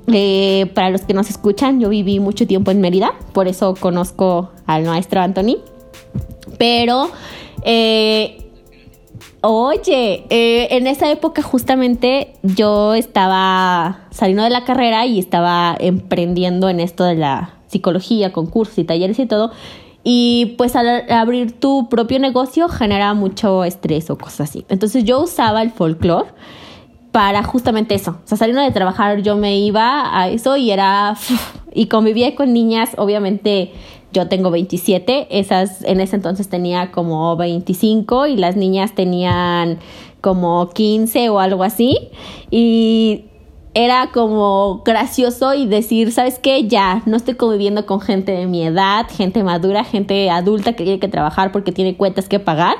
[0.08, 4.52] eh, para los que nos escuchan, yo viví mucho tiempo en Mérida, por eso conozco
[4.68, 5.58] al maestro Anthony,
[6.58, 7.10] pero...
[7.64, 8.42] eh,
[9.48, 16.68] Oye, eh, en esa época justamente yo estaba saliendo de la carrera y estaba emprendiendo
[16.68, 19.52] en esto de la psicología, concursos y talleres y todo.
[20.04, 24.66] Y pues al abrir tu propio negocio genera mucho estrés o cosas así.
[24.68, 26.30] Entonces yo usaba el folclore
[27.12, 28.18] para justamente eso.
[28.24, 31.16] O sea, saliendo de trabajar yo me iba a eso y era...
[31.78, 33.74] Y convivía con niñas, obviamente
[34.16, 39.80] yo tengo 27, esas en ese entonces tenía como 25 y las niñas tenían
[40.22, 41.98] como 15 o algo así.
[42.50, 43.26] Y
[43.74, 46.66] era como gracioso y decir, ¿sabes qué?
[46.66, 51.00] Ya, no estoy conviviendo con gente de mi edad, gente madura, gente adulta que tiene
[51.00, 52.78] que trabajar porque tiene cuentas que pagar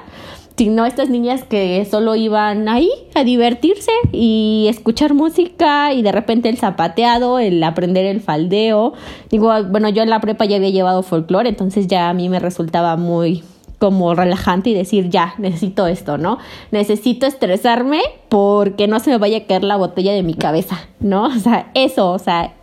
[0.58, 6.50] sino estas niñas que solo iban ahí a divertirse y escuchar música y de repente
[6.50, 8.94] el zapateado, el aprender el faldeo.
[9.30, 12.40] Digo, bueno, yo en la prepa ya había llevado folclore, entonces ya a mí me
[12.40, 13.44] resultaba muy
[13.80, 16.38] como relajante y decir, ya, necesito esto, ¿no?
[16.72, 21.26] Necesito estresarme porque no se me vaya a caer la botella de mi cabeza, ¿no?
[21.26, 22.54] O sea, eso, o sea,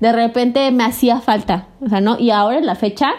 [0.00, 2.18] de repente me hacía falta, o sea, ¿no?
[2.18, 3.12] Y ahora en la fecha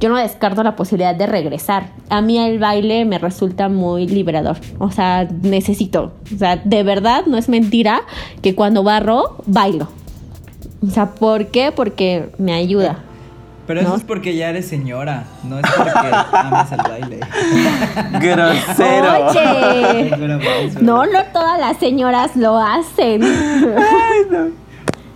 [0.00, 1.90] yo no descarto la posibilidad de regresar.
[2.10, 4.58] A mí el baile me resulta muy liberador.
[4.78, 6.12] O sea, necesito.
[6.34, 8.02] O sea, de verdad no es mentira
[8.42, 9.88] que cuando barro, bailo.
[10.86, 11.72] O sea, ¿por qué?
[11.72, 12.98] Porque me ayuda.
[13.66, 13.96] Pero eso ¿No?
[13.96, 15.90] es porque ya eres señora, no es porque
[16.32, 17.20] amas el baile.
[18.20, 19.28] Grosero.
[19.28, 20.10] Oye.
[20.80, 23.22] No, no todas las señoras lo hacen.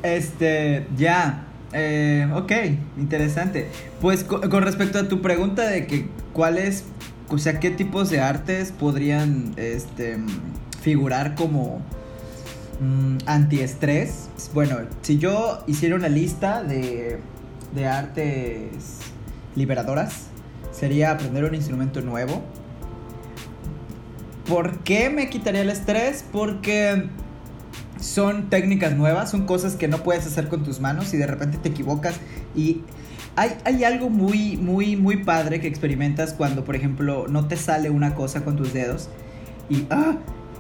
[0.02, 1.44] Este, ya.
[1.72, 2.52] Eh, ok,
[2.98, 3.68] interesante.
[4.00, 6.84] Pues co- con respecto a tu pregunta de que cuáles,
[7.28, 10.18] o sea, qué tipos de artes podrían este,
[10.82, 11.80] figurar como
[12.80, 14.28] mm, antiestrés.
[14.52, 17.18] Bueno, si yo hiciera una lista de,
[17.74, 18.98] de artes
[19.54, 20.26] liberadoras,
[20.72, 22.42] sería aprender un instrumento nuevo.
[24.48, 26.24] ¿Por qué me quitaría el estrés?
[26.32, 27.04] Porque
[28.00, 31.58] son técnicas nuevas, son cosas que no puedes hacer con tus manos y de repente
[31.58, 32.14] te equivocas
[32.54, 32.82] y
[33.36, 37.90] hay, hay algo muy, muy, muy padre que experimentas cuando, por ejemplo, no te sale
[37.90, 39.08] una cosa con tus dedos
[39.68, 40.16] y, ah,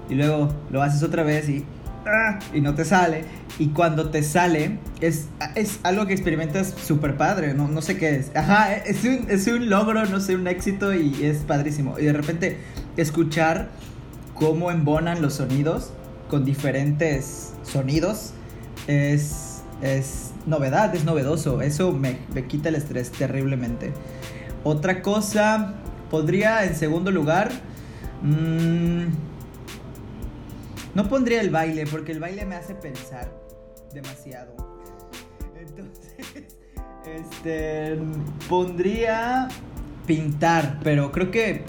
[0.08, 1.64] y luego lo haces otra vez y,
[2.06, 3.24] ah, y no te sale.
[3.58, 5.26] Y cuando te sale, es,
[5.56, 8.30] es algo que experimentas súper padre, no, no sé qué es.
[8.34, 11.98] Ajá, es un, es un logro, no sé, un éxito y es padrísimo.
[11.98, 12.58] Y de repente
[12.96, 13.68] escuchar
[14.34, 15.92] cómo embonan los sonidos
[16.30, 18.32] con diferentes sonidos
[18.86, 21.60] es, es novedad, es novedoso.
[21.60, 23.92] Eso me, me quita el estrés terriblemente.
[24.64, 25.74] Otra cosa,
[26.10, 27.50] podría en segundo lugar...
[28.22, 29.04] mm,
[30.94, 33.30] no pondría el baile, porque el baile me hace pensar
[33.92, 34.54] demasiado.
[35.56, 36.56] Entonces,
[37.06, 37.96] este,
[38.48, 39.48] pondría
[40.06, 41.62] pintar, pero creo que,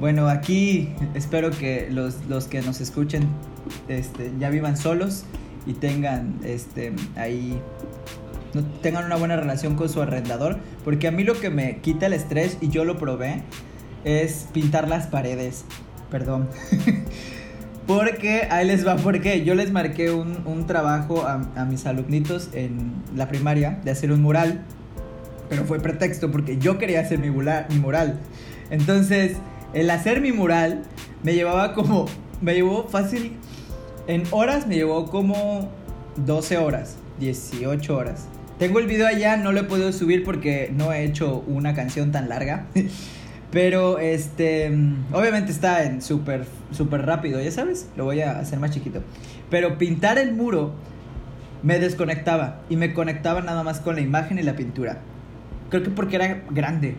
[0.00, 3.28] bueno, aquí espero que los, los que nos escuchen
[3.88, 5.24] este, ya vivan solos
[5.66, 7.60] y tengan este, ahí,
[8.82, 12.12] tengan una buena relación con su arrendador, porque a mí lo que me quita el
[12.12, 13.42] estrés, y yo lo probé,
[14.04, 15.64] es pintar las paredes.
[16.10, 16.48] Perdón.
[17.86, 22.48] Porque ahí les va, porque yo les marqué un, un trabajo a, a mis alumnitos
[22.52, 24.62] en la primaria de hacer un mural,
[25.48, 28.18] pero fue pretexto porque yo quería hacer mi, mula- mi mural.
[28.70, 29.36] Entonces
[29.72, 30.82] el hacer mi mural
[31.22, 32.06] me llevaba como,
[32.40, 33.36] me llevó fácil,
[34.06, 35.68] en horas me llevó como
[36.16, 38.28] 12 horas, 18 horas.
[38.58, 42.12] Tengo el video allá, no lo he podido subir porque no he hecho una canción
[42.12, 42.66] tan larga.
[43.50, 44.68] Pero este,
[45.12, 49.02] obviamente está en súper, súper rápido, ya sabes, lo voy a hacer más chiquito.
[49.50, 50.72] Pero pintar el muro
[51.62, 54.98] me desconectaba y me conectaba nada más con la imagen y la pintura.
[55.70, 56.96] Creo que porque era grande.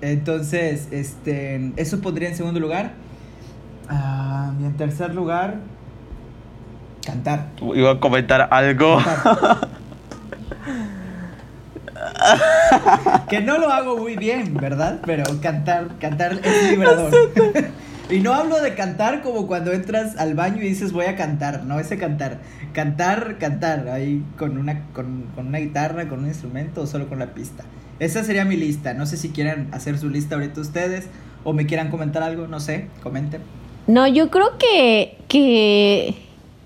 [0.00, 2.94] Entonces, este, eso pondría en segundo lugar.
[3.88, 5.60] Ah, y en tercer lugar,
[7.04, 7.48] cantar.
[7.74, 8.98] Iba a comentar algo.
[13.28, 15.00] que no lo hago muy bien, ¿verdad?
[15.04, 17.12] Pero cantar, cantar es liberador.
[18.10, 21.64] y no hablo de cantar como cuando entras al baño y dices voy a cantar,
[21.64, 22.38] no ese cantar.
[22.72, 27.18] Cantar, cantar, ahí con una, con, con una guitarra, con un instrumento o solo con
[27.18, 27.64] la pista.
[27.98, 28.94] Esa sería mi lista.
[28.94, 31.06] No sé si quieran hacer su lista ahorita ustedes
[31.44, 33.42] o me quieran comentar algo, no sé, comenten.
[33.86, 36.14] No, yo creo que, que,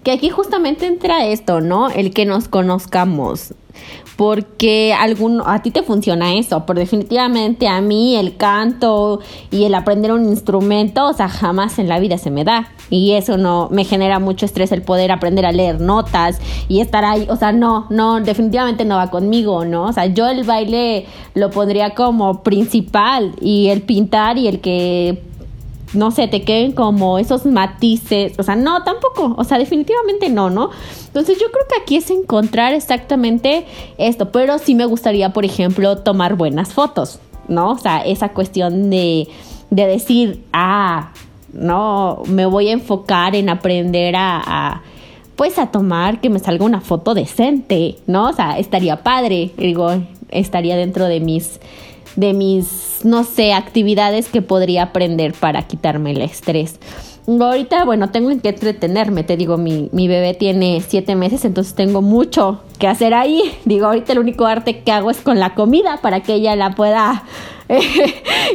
[0.06, 1.88] que aquí justamente entra esto, ¿no?
[1.90, 3.54] El que nos conozcamos
[4.14, 9.18] porque algún, a ti te funciona eso, pero definitivamente a mí el canto
[9.50, 12.68] y el aprender un instrumento, o sea, jamás en la vida se me da.
[12.88, 17.04] Y eso no me genera mucho estrés el poder aprender a leer notas y estar
[17.04, 19.86] ahí, o sea, no, no, definitivamente no va conmigo, ¿no?
[19.86, 25.20] O sea, yo el baile lo pondría como principal y el pintar y el que
[25.94, 30.50] no sé, te queden como esos matices, o sea, no, tampoco, o sea, definitivamente no,
[30.50, 30.70] ¿no?
[31.06, 33.66] Entonces yo creo que aquí es encontrar exactamente
[33.96, 37.72] esto, pero sí me gustaría, por ejemplo, tomar buenas fotos, ¿no?
[37.72, 39.28] O sea, esa cuestión de,
[39.70, 41.12] de decir, ah,
[41.52, 44.82] no, me voy a enfocar en aprender a,
[45.36, 48.28] pues a tomar que me salga una foto decente, ¿no?
[48.28, 49.90] O sea, estaría padre, digo,
[50.28, 51.60] estaría dentro de mis
[52.16, 56.78] de mis, no sé, actividades que podría aprender para quitarme el estrés.
[57.28, 62.00] Ahorita, bueno, tengo que entretenerme, te digo, mi, mi bebé tiene siete meses, entonces tengo
[62.00, 63.42] mucho que hacer ahí.
[63.64, 66.76] Digo, ahorita el único arte que hago es con la comida para que ella la
[66.76, 67.24] pueda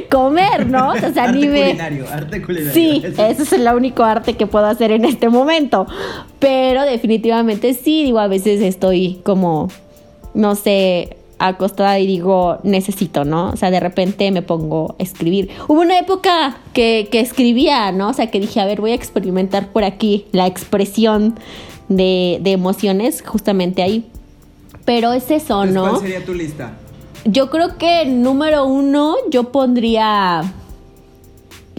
[0.09, 0.91] comer, ¿no?
[0.91, 2.73] O sea, arte culinario, arte culinario.
[2.73, 5.85] Sí, eso es el único arte que puedo hacer en este momento.
[6.39, 9.67] Pero definitivamente sí, digo, a veces estoy como,
[10.33, 11.17] no sé,
[11.47, 13.49] acostada y digo, necesito, ¿no?
[13.49, 15.49] O sea, de repente me pongo a escribir.
[15.67, 18.09] Hubo una época que, escribía, ¿no?
[18.09, 21.39] O sea, que dije, a ver, voy a experimentar por aquí la expresión
[21.89, 24.05] de, emociones justamente ahí.
[24.85, 25.89] Pero es eso, ¿no?
[25.89, 26.73] ¿Cuál sería tu lista?
[27.25, 30.41] Yo creo que número uno yo pondría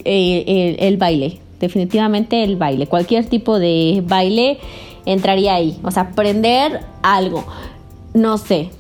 [0.05, 1.41] eh, el baile.
[1.61, 2.87] Definitivamente el baile.
[2.87, 4.59] Cualquier tipo de baile
[5.05, 5.79] entraría ahí.
[5.83, 7.45] O sea, aprender algo.
[8.15, 8.71] No sé,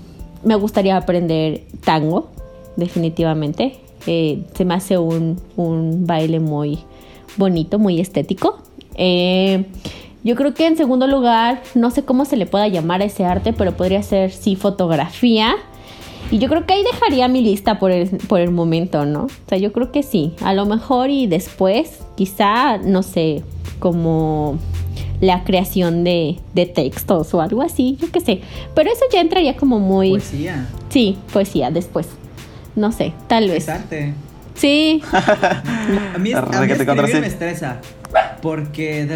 [0.44, 2.28] me gustaría aprender tango,
[2.76, 3.78] definitivamente.
[4.06, 5.36] Eh, se me hace un,
[6.06, 6.80] baile muy
[7.36, 8.58] bonito, muy estético.
[8.94, 9.66] Eh,
[10.24, 13.24] yo creo que en segundo lugar, no sé cómo se le pueda llamar a ese
[13.24, 15.54] arte, pero podría ser sí fotografía.
[16.32, 19.24] Y yo creo que ahí dejaría mi lista por el, por el momento, ¿no?
[19.24, 20.34] O sea, yo creo que sí.
[20.42, 23.42] A lo mejor y después, quizá, no sé,
[23.78, 24.58] como
[25.20, 26.38] la creación de,
[26.74, 28.40] textos o algo así, yo qué sé.
[28.74, 30.12] Pero eso ya entraría como muy...
[30.12, 30.68] Poesía.
[30.88, 32.08] Sí, poesía, después.
[32.76, 33.68] No sé, tal vez.
[33.68, 34.14] arte.
[34.54, 35.02] Sí.
[35.12, 37.78] a mí, a mí escribir me estresa.
[38.40, 39.06] Porque,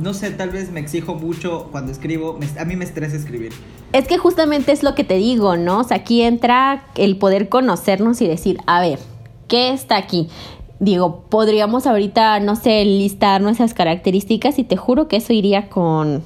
[0.00, 2.38] no sé, tal vez me exijo mucho cuando escribo.
[2.58, 3.52] a mí me estresa escribir.
[3.92, 5.80] Es que justamente es lo que te digo, ¿no?
[5.80, 8.98] O sea, aquí entra el poder conocernos y decir, a ver,
[9.48, 10.28] ¿qué está aquí?
[10.80, 16.22] digo, podríamos ahorita, no sé, listar nuestras características y te juro que eso iría con,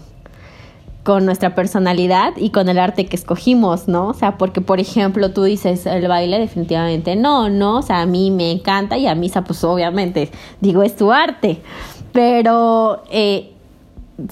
[1.04, 4.08] con nuestra personalidad y con el arte que escogimos, ¿no?
[4.08, 8.06] O sea, porque por ejemplo tú dices el baile definitivamente no, no, o sea, a
[8.06, 10.30] mí me encanta y a Misa pues obviamente
[10.60, 11.62] digo es tu arte,
[12.12, 13.52] pero eh,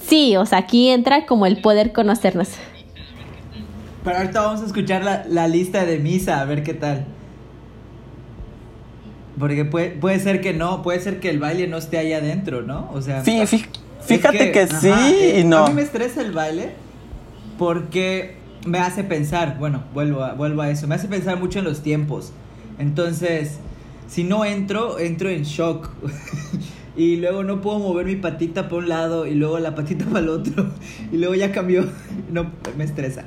[0.01, 2.49] sí, o sea, aquí entra como el poder conocernos.
[4.03, 7.05] Pero ahorita vamos a escuchar la, la lista de Misa, a ver qué tal.
[9.39, 12.63] Porque puede, puede ser que no, puede ser que el baile no esté ahí adentro,
[12.63, 12.89] ¿no?
[12.93, 14.91] O sea, fíjate que, sí
[15.39, 15.65] y no.
[15.65, 16.71] A mí me estresa el baile
[17.57, 21.65] porque me hace pensar, bueno, vuelvo a, vuelvo a eso, me hace pensar mucho en
[21.65, 22.31] los tiempos.
[22.79, 23.59] Entonces,
[24.07, 25.89] si no entro, entro en shock.
[26.97, 30.19] y luego no puedo mover mi patita para un lado y luego la patita para
[30.19, 30.71] el otro.
[31.11, 31.85] y luego ya cambió.
[32.31, 33.23] no, me estresa.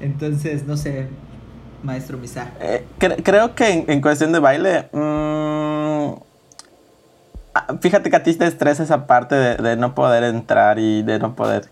[0.00, 1.08] Entonces, no sé,
[1.82, 2.52] maestro Misa?
[2.60, 6.14] Eh, creo que en, cuestión de baile, mm,
[7.54, 11.18] ah, fíjate que a ti te estresa esa parte de, no poder entrar y de
[11.18, 11.68] no poder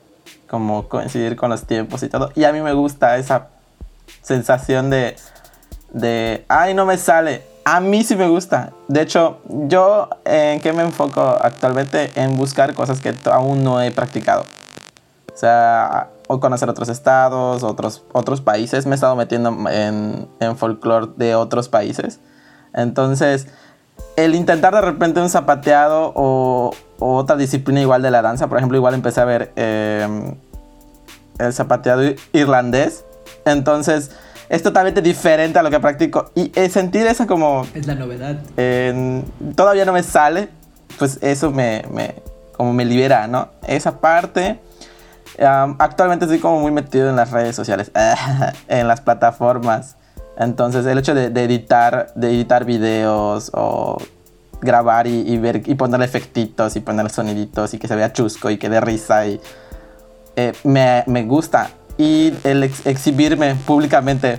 [0.47, 2.31] como coincidir con los tiempos y todo.
[2.35, 3.49] Y a mí me gusta esa
[4.21, 5.17] sensación de,
[5.93, 8.73] de ay, no me sale, A mí sí me gusta.
[8.89, 13.91] De hecho, yo en qué me enfoco actualmente en buscar cosas que aún no he
[13.91, 14.41] practicado.
[15.35, 18.87] O sea, o conocer otros estados, otros, otros países.
[18.87, 22.21] Me he estado metiendo en, en folclore de otros países.
[22.73, 23.49] Entonces,
[24.17, 28.79] el intentar de repente un zapateado o, otra disciplina igual de la danza, por ejemplo,
[28.79, 30.37] igual empecé a ver em,
[31.39, 32.01] el zapateado
[32.33, 33.05] irlandés.
[33.45, 34.11] Entonces,
[34.49, 36.31] es totalmente diferente a lo que practico.
[36.35, 37.67] Y sentir esa como...
[37.75, 38.39] Es la novedad.
[39.55, 40.49] todavía no me sale,
[40.99, 41.85] pues eso me,
[42.57, 43.49] como me libera, ¿no?
[43.67, 44.59] Esa parte.
[45.39, 47.91] actualmente estoy como muy metido en las redes sociales,
[48.69, 49.97] en las plataformas.
[50.39, 53.99] Entonces el hecho de, editar, de editar videos o
[54.61, 58.57] grabar y, ver y poner efectitos y poner soniditos y que se vea chusco y
[58.57, 59.41] que dé risa y
[60.37, 64.39] eh, me, me gusta y el exhibirme públicamente.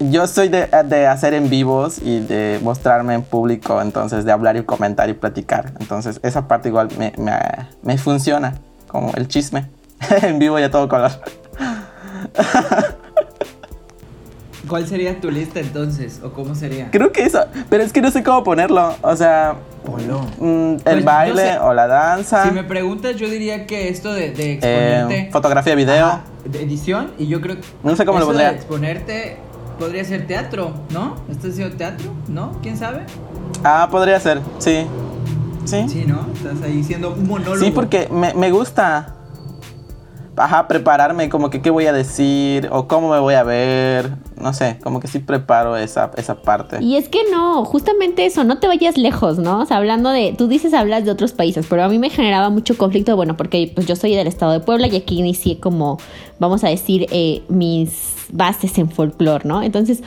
[0.00, 4.64] Yo soy de, hacer en vivos y de mostrarme en público, entonces de hablar y
[4.64, 5.72] comentar y platicar.
[5.78, 7.12] Entonces esa parte igual me,
[7.82, 8.54] me, funciona,
[8.88, 9.68] como el chisme,
[10.22, 11.12] en vivo y a todo color.
[14.68, 16.20] ¿Cuál sería tu lista entonces?
[16.22, 16.90] ¿O cómo sería?
[16.90, 18.94] Creo que eso, pero es que no sé cómo ponerlo.
[19.02, 19.56] O sea,
[20.38, 22.44] mm, el pues, baile o la danza.
[22.44, 25.18] Si me preguntas, yo diría que esto de, de exponerte.
[25.18, 26.20] Eh, fotografía, video.
[26.44, 27.66] de edición, y yo creo que.
[27.82, 28.50] No sé cómo lo pondría.
[28.52, 29.36] exponerte
[29.78, 31.16] podría ser teatro, ¿no?
[31.30, 32.12] ¿Estás haciendo teatro?
[32.28, 32.58] ¿No?
[32.62, 33.00] ¿Quién sabe?
[33.62, 34.86] Ah, podría ser, sí.
[35.64, 35.84] Sí.
[35.88, 36.26] Sí, ¿no?
[36.34, 37.64] Estás ahí siendo un monólogo.
[37.64, 39.13] Sí, porque me, me gusta
[40.36, 44.10] ajá, prepararme como que qué voy a decir o cómo me voy a ver.
[44.40, 46.82] No sé, como que sí preparo esa, esa parte.
[46.82, 49.60] Y es que no, justamente eso, no te vayas lejos, ¿no?
[49.60, 52.50] O sea, hablando de, tú dices hablas de otros países, pero a mí me generaba
[52.50, 55.98] mucho conflicto, bueno, porque pues yo soy del estado de Puebla y aquí inicié como,
[56.38, 59.62] vamos a decir, eh, mis bases en folclore, ¿no?
[59.62, 60.02] Entonces,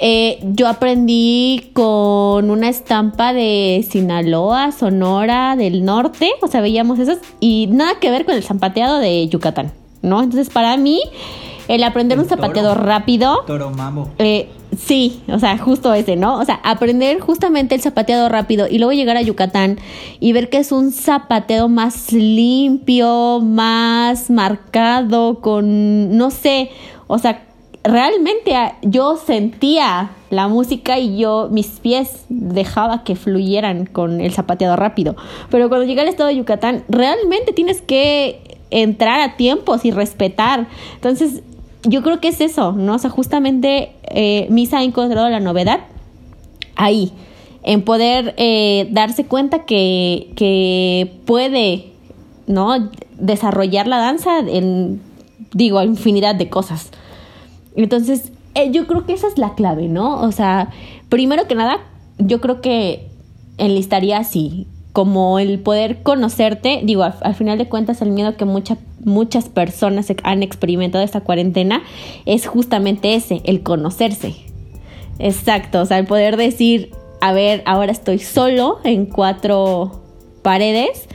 [0.00, 7.18] eh, yo aprendí con una estampa de Sinaloa, Sonora, del norte, o sea, veíamos esas,
[7.40, 9.72] y nada que ver con el zapateado de Yucatán,
[10.02, 10.22] ¿no?
[10.22, 11.00] Entonces, para mí,
[11.68, 13.44] el aprender un zapateado rápido.
[13.46, 14.10] Toro mamo.
[14.18, 16.38] Eh, sí, o sea, justo ese, ¿no?
[16.38, 19.78] O sea, aprender justamente el zapateado rápido y luego llegar a Yucatán
[20.18, 26.70] y ver que es un zapateado más limpio, más marcado, con, no sé,
[27.08, 27.42] o sea,
[27.82, 34.32] realmente ah, yo sentía la música y yo, mis pies dejaba que fluyeran con el
[34.32, 35.16] zapateado rápido.
[35.50, 40.68] Pero cuando llegué al estado de Yucatán, realmente tienes que entrar a tiempos y respetar.
[40.94, 41.42] Entonces,
[41.84, 42.94] yo creo que es eso, ¿no?
[42.94, 45.80] O sea, justamente eh, Misa ha encontrado la novedad
[46.76, 47.12] ahí,
[47.62, 51.86] en poder eh, darse cuenta que, que puede,
[52.46, 52.90] ¿no?
[53.18, 55.00] Desarrollar la danza en,
[55.52, 56.90] digo, infinidad de cosas.
[57.76, 60.20] Entonces, eh, yo creo que esa es la clave, ¿no?
[60.22, 60.70] O sea,
[61.08, 61.78] primero que nada,
[62.18, 63.08] yo creo que
[63.58, 69.48] enlistaría así, como el poder conocerte, digo, al, final de cuentas el miedo que muchas
[69.48, 71.82] personas han experimentado esta cuarentena
[72.26, 74.34] es justamente ese, el conocerse.
[75.20, 76.90] Exacto, o sea, el poder decir,
[77.20, 80.02] a ver, ahora estoy solo en cuatro
[80.42, 81.06] paredes,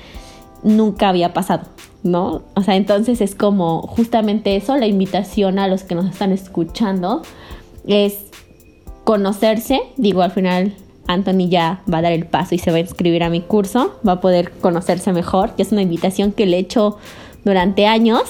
[0.64, 1.64] nunca había pasado.
[2.04, 2.42] ¿No?
[2.56, 7.22] O sea, entonces es como justamente eso, la invitación a los que nos están escuchando
[7.88, 8.26] es
[9.04, 10.76] conocerse, digo, al final
[11.08, 13.96] Anthony ya va a dar el paso y se va a inscribir a mi curso,
[14.08, 16.98] va a poder conocerse mejor, que es una invitación que le he hecho
[17.44, 18.24] durante años.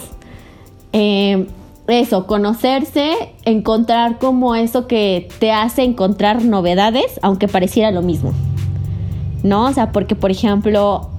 [0.91, 1.47] Eh,
[1.87, 8.33] eso, conocerse, encontrar como eso que te hace encontrar novedades, aunque pareciera lo mismo.
[9.43, 9.65] ¿No?
[9.65, 11.09] O sea, porque por ejemplo,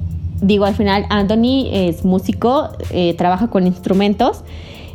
[0.47, 4.45] digo, al final Anthony es músico, eh, trabaja con instrumentos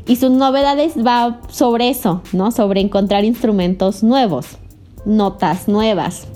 [0.08, 2.52] y sus novedades va sobre eso, ¿no?
[2.52, 4.58] Sobre encontrar instrumentos nuevos,
[5.06, 6.28] notas nuevas.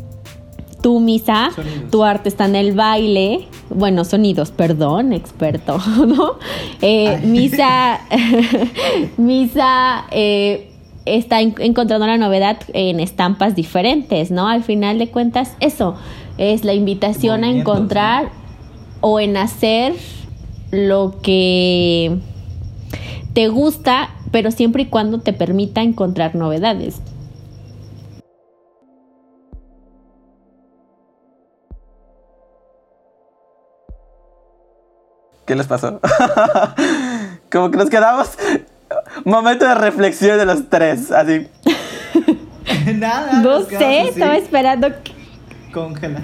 [0.82, 1.50] Tu Misa,
[1.92, 6.34] tu arte está en el baile, bueno, sonidos, perdón, experto, ¿no?
[6.82, 8.02] Eh, misa,
[9.18, 10.72] Misa eh,
[11.06, 14.48] está encontrando la novedad en estampas diferentes, ¿no?
[14.50, 15.96] Al final de cuentas, eso
[16.38, 18.43] es la invitación a encontrar
[19.06, 19.94] o en hacer
[20.72, 22.20] lo que
[23.34, 27.02] te gusta, pero siempre y cuando te permita encontrar novedades.
[35.46, 36.00] ¿Qué les pasó?
[37.52, 38.38] Como que nos quedamos.
[39.26, 41.48] Momento de reflexión de los tres, así.
[42.96, 43.42] Nada.
[43.42, 44.88] No sé, estaba esperando.
[45.74, 46.22] Congela.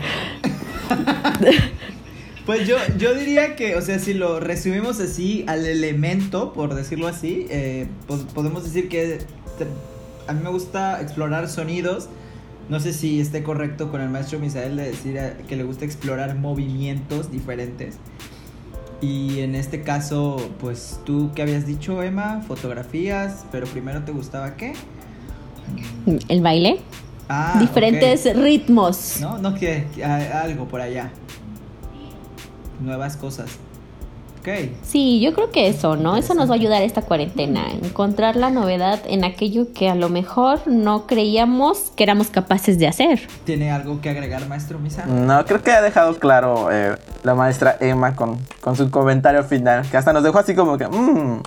[2.50, 7.08] Pues yo, yo diría que, o sea, si lo resumimos así al elemento, por decirlo
[7.08, 9.20] así, eh, pues podemos decir que
[10.28, 12.10] a mí me gusta explorar sonidos,
[12.68, 16.36] No sé si esté correcto con el maestro Misael de decir que le gusta explorar
[16.38, 17.98] movimientos diferentes.
[19.00, 24.56] Y en este caso, pues tú qué habías dicho, Emma, fotografías, pero primero te gustaba
[24.58, 24.74] qué?
[26.28, 26.80] El baile.
[27.28, 29.18] Ah, Diferentes ritmos.
[29.22, 31.12] No, no que que- algo por allá.
[32.80, 33.58] Nuevas cosas.
[34.40, 34.48] Ok.
[34.84, 36.16] Sí, yo creo que eso, ¿no?
[36.16, 37.66] Eso nos va a ayudar esta cuarentena.
[37.84, 42.88] Encontrar la novedad en aquello que a lo mejor no creíamos que éramos capaces de
[42.88, 43.28] hacer.
[43.44, 45.06] ¿Tiene algo que agregar, maestro Misa?
[45.06, 49.86] No, creo que ha dejado claro eh, la maestra Emma con, con su comentario final,
[49.90, 51.42] que hasta nos dejó así como que, mmm,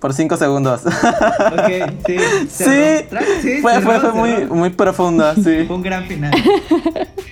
[0.00, 0.84] por cinco segundos.
[0.84, 2.16] Ok, sí.
[2.48, 5.64] sí, fue, cerró, fue, fue muy, muy profundo, sí.
[5.66, 6.32] Fue un gran final.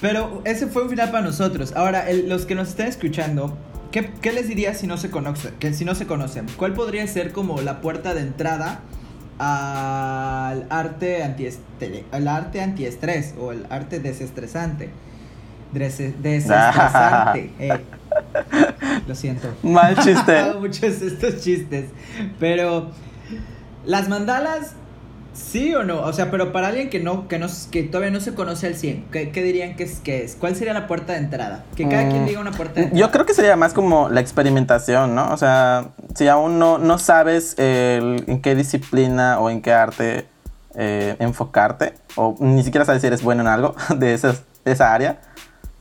[0.00, 1.72] Pero ese fue un final para nosotros.
[1.74, 3.56] Ahora, el- los que nos estén escuchando,
[3.90, 5.54] ¿qué, qué les diría si no se conocen?
[5.58, 8.80] Que si no se conocen, ¿cuál podría ser como la puerta de entrada
[9.38, 14.90] al arte antiestrés, al arte antiestrés o el arte desestresante?
[15.72, 17.50] Desestresante.
[17.58, 17.84] eh.
[19.06, 19.48] Lo siento.
[19.62, 20.54] Mal chiste.
[20.60, 21.86] Muchos estos chistes.
[22.38, 22.90] Pero
[23.84, 24.72] las mandalas,
[25.38, 26.02] sí o no.
[26.02, 28.74] O sea, pero para alguien que no, que no, que todavía no se conoce al
[28.74, 30.36] 100, ¿qué, qué dirían que es, que es?
[30.36, 31.64] ¿Cuál sería la puerta de entrada?
[31.76, 33.00] Que cada Mm, quien diga una puerta de entrada.
[33.00, 35.32] Yo creo que sería más como la experimentación, ¿no?
[35.32, 40.26] O sea, si aún no, no sabes en qué disciplina o en qué arte
[40.74, 44.92] eh, enfocarte, o ni siquiera sabes si eres bueno en algo de, esas, de esa
[44.92, 45.18] área,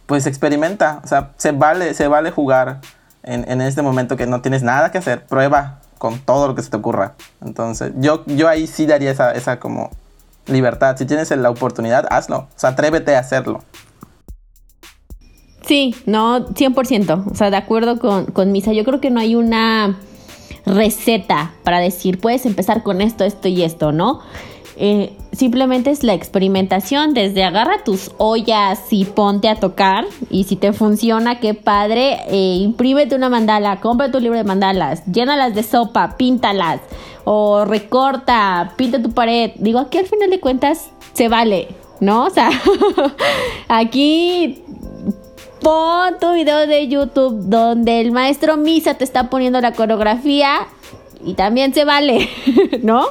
[0.06, 1.02] pues experimenta.
[1.04, 2.80] O sea, se vale, se vale jugar
[3.24, 5.26] en, en este momento que no tienes nada que hacer.
[5.26, 7.16] Prueba con todo lo que se te ocurra.
[7.42, 9.90] Entonces, yo, yo ahí sí daría esa, esa como
[10.48, 10.96] libertad.
[10.98, 12.38] Si tienes la oportunidad, hazlo.
[12.38, 13.64] O sea, atrévete a hacerlo.
[15.66, 17.32] Sí, no, 100%.
[17.32, 18.72] O sea, de acuerdo con, con Misa.
[18.72, 19.98] Yo creo que no hay una
[20.66, 24.20] receta para decir, puedes empezar con esto, esto y esto, ¿no?
[24.80, 30.56] Eh, simplemente es la experimentación, desde agarra tus ollas y ponte a tocar, y si
[30.56, 35.64] te funciona, qué padre, eh, imprímete una mandala, compra tu libro de mandalas, llénalas de
[35.64, 36.80] sopa, píntalas,
[37.24, 39.52] o recorta, pinta tu pared.
[39.56, 41.68] Digo, aquí al final de cuentas se vale,
[42.00, 42.26] ¿no?
[42.26, 42.52] O sea,
[43.68, 44.64] aquí
[45.62, 50.68] pon tu video de YouTube donde el maestro Misa te está poniendo la coreografía
[51.26, 52.30] y también se vale,
[52.84, 53.06] ¿no?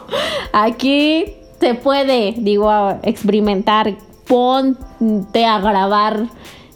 [0.52, 2.70] Aquí se puede, digo,
[3.02, 3.96] experimentar,
[4.26, 6.28] ponte a grabar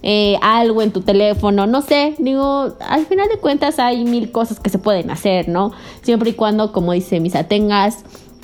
[0.03, 4.59] eh, algo en tu teléfono, no sé, digo, al final de cuentas hay mil cosas
[4.59, 5.73] que se pueden hacer, ¿no?
[6.01, 8.03] Siempre y cuando, como dice Misa, tengas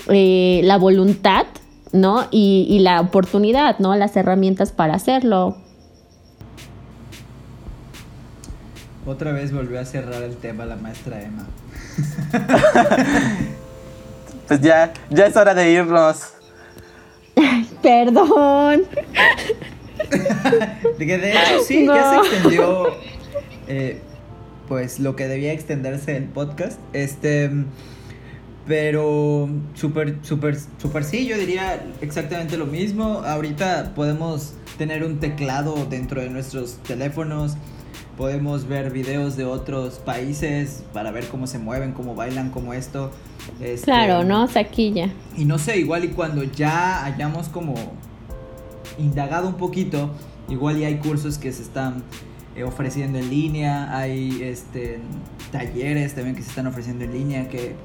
[0.10, 1.48] eh, la voluntad,
[1.94, 2.28] ¿no?
[2.30, 3.96] Y, y la oportunidad, ¿no?
[3.96, 5.58] Las herramientas para hacerlo.
[9.08, 11.48] Otra vez volvió a cerrar el tema la maestra Emma.
[14.48, 16.34] Pues ya, ya es hora de irnos.
[17.82, 18.84] Perdón.
[20.98, 22.88] De que de hecho sí, ya se extendió
[23.68, 24.00] eh,
[24.68, 26.80] pues lo que debía extenderse el podcast.
[26.94, 27.52] Este
[28.68, 33.22] pero súper, súper, súper sí, yo diría exactamente lo mismo.
[33.26, 37.56] Ahorita podemos tener un teclado dentro de nuestros teléfonos.
[38.18, 43.12] Podemos ver videos de otros países para ver cómo se mueven, cómo bailan, como esto.
[43.62, 44.48] Este, Claro, ¿no?
[44.48, 45.10] Saquilla.
[45.38, 47.76] y no sé, igual y cuando ya hayamos como
[48.98, 50.10] indagado un poquito,
[50.50, 52.04] igual y hay cursos que se están
[52.56, 55.00] eh, ofreciendo en línea, hay este
[55.52, 57.76] talleres también que se están ofreciendo en línea que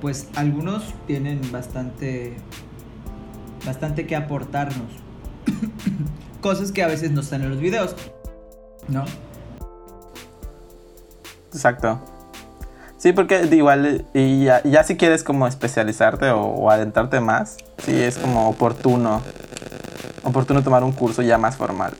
[0.00, 2.34] pues algunos tienen bastante
[3.66, 4.90] bastante que aportarnos.
[6.40, 7.94] Cosas que a veces no están en los videos.
[8.88, 9.04] ¿No?
[11.54, 12.00] Exacto.
[12.98, 18.00] Sí, porque igual, y ya, ya si quieres como especializarte o, o adentrarte más, sí
[18.00, 19.20] es como oportuno,
[20.22, 21.92] oportuno tomar un curso ya más formal.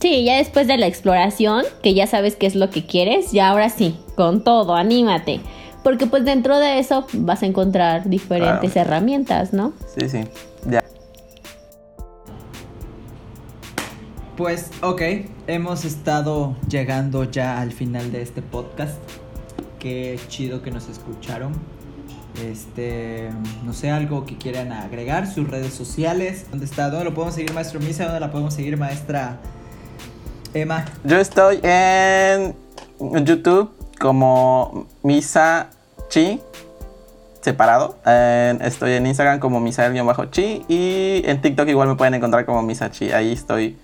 [0.00, 3.48] Sí, ya después de la exploración, que ya sabes qué es lo que quieres, ya
[3.48, 5.40] ahora sí, con todo, anímate.
[5.82, 8.88] Porque pues dentro de eso vas a encontrar diferentes Claro.
[8.90, 9.72] herramientas, ¿no?
[9.98, 10.24] Sí, sí,
[14.36, 15.00] Pues ok,
[15.46, 18.96] hemos estado llegando ya al final de este podcast.
[19.78, 21.52] Qué chido que nos escucharon.
[22.42, 23.30] Este,
[23.64, 26.90] no sé, algo que quieran agregar, sus redes sociales, ¿dónde está?
[26.90, 28.06] ¿Dónde lo podemos seguir, maestro Misa?
[28.06, 29.38] ¿Dónde la podemos seguir, maestra
[30.52, 30.84] Emma?
[31.04, 32.56] Yo estoy en
[33.24, 33.70] YouTube
[34.00, 35.70] como Misa
[36.08, 36.40] Chi,
[37.40, 37.98] separado.
[38.04, 43.12] Estoy en Instagram como Misael-Chi y en TikTok igual me pueden encontrar como Misa Chi.
[43.12, 43.76] Ahí estoy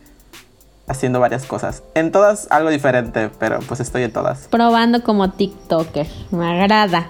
[0.91, 1.83] haciendo varias cosas.
[1.95, 4.49] En todas algo diferente, pero pues estoy en todas.
[4.49, 7.09] Probando como TikToker, me agrada.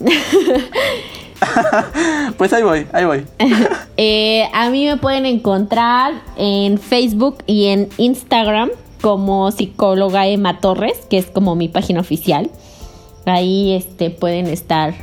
[2.38, 3.26] pues ahí voy, ahí voy.
[4.02, 8.70] Eh, a mí me pueden encontrar en Facebook y en Instagram
[9.02, 12.50] como psicóloga Emma Torres, que es como mi página oficial.
[13.26, 14.94] Ahí este, pueden estar,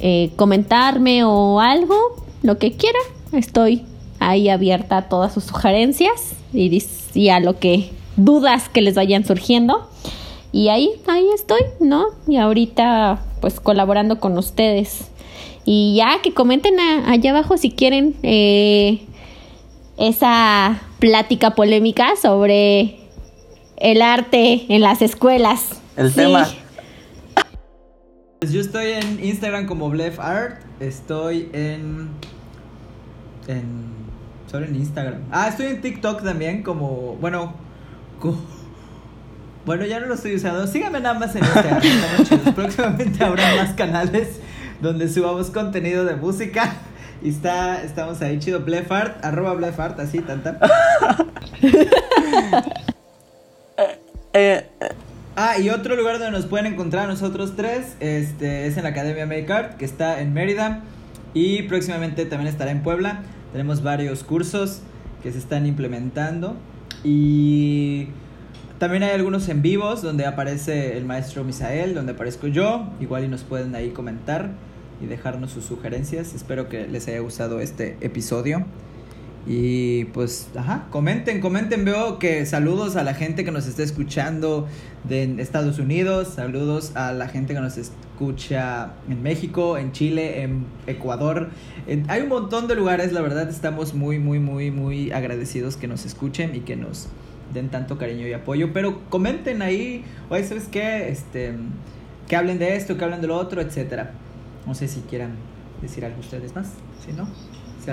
[0.00, 1.94] eh, comentarme o algo,
[2.42, 3.02] lo que quieran.
[3.30, 3.86] Estoy
[4.18, 6.82] ahí abierta a todas sus sugerencias y,
[7.14, 9.88] y a lo que dudas que les vayan surgiendo.
[10.52, 12.06] Y ahí, ahí estoy, ¿no?
[12.26, 15.08] Y ahorita pues colaborando con ustedes.
[15.64, 19.00] Y ya que comenten allá abajo si quieren eh,
[19.98, 22.96] esa plática polémica sobre
[23.76, 25.80] el arte en las escuelas.
[25.96, 26.48] El tema.
[28.40, 30.62] Pues yo estoy en Instagram como Blef Art.
[30.80, 32.08] Estoy en.
[33.48, 33.97] En.
[34.50, 35.20] Solo en Instagram.
[35.30, 37.16] Ah, estoy en TikTok también, como.
[37.20, 37.54] Bueno.
[39.66, 40.66] bueno, ya no lo estoy usando.
[40.66, 42.54] Síganme nada más en Instagram.
[42.54, 44.40] Próximamente habrá más canales
[44.80, 46.76] donde subamos contenido de música.
[47.22, 48.60] Y está, estamos ahí chido.
[48.60, 50.58] Blefart, arroba Blefart, así, tanta.
[54.34, 54.88] Eh, eh,
[55.34, 59.24] ah, y otro lugar donde nos pueden encontrar nosotros tres este, es en la Academia
[59.24, 60.82] Make Art, que está en Mérida.
[61.32, 63.22] Y próximamente también estará en Puebla.
[63.52, 64.80] Tenemos varios cursos
[65.22, 66.56] que se están implementando.
[67.04, 68.08] Y
[68.78, 72.88] también hay algunos en vivos donde aparece el maestro Misael, donde aparezco yo.
[73.00, 74.50] Igual y nos pueden ahí comentar
[75.02, 76.34] y dejarnos sus sugerencias.
[76.34, 78.64] Espero que les haya gustado este episodio.
[79.46, 81.84] Y pues, ajá, comenten, comenten.
[81.84, 84.68] Veo que saludos a la gente que nos está escuchando
[85.04, 90.66] de Estados Unidos, saludos a la gente que nos escucha en México, en Chile, en
[90.86, 91.50] Ecuador.
[92.08, 96.04] hay un montón de lugares, la verdad, estamos muy, muy, muy, muy agradecidos que nos
[96.04, 97.08] escuchen y que nos
[97.54, 98.72] den tanto cariño y apoyo.
[98.72, 101.08] Pero comenten ahí, oye, ¿sabes qué?
[101.08, 101.54] Este,
[102.26, 104.12] que hablen de esto, que hablen de lo otro, etcétera.
[104.66, 105.32] No sé si quieran
[105.80, 106.68] decir algo ustedes más,
[107.04, 107.28] si no.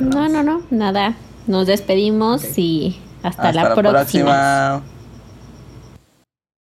[0.01, 1.16] No, no, no, nada.
[1.47, 4.82] Nos despedimos y hasta, la, próxima.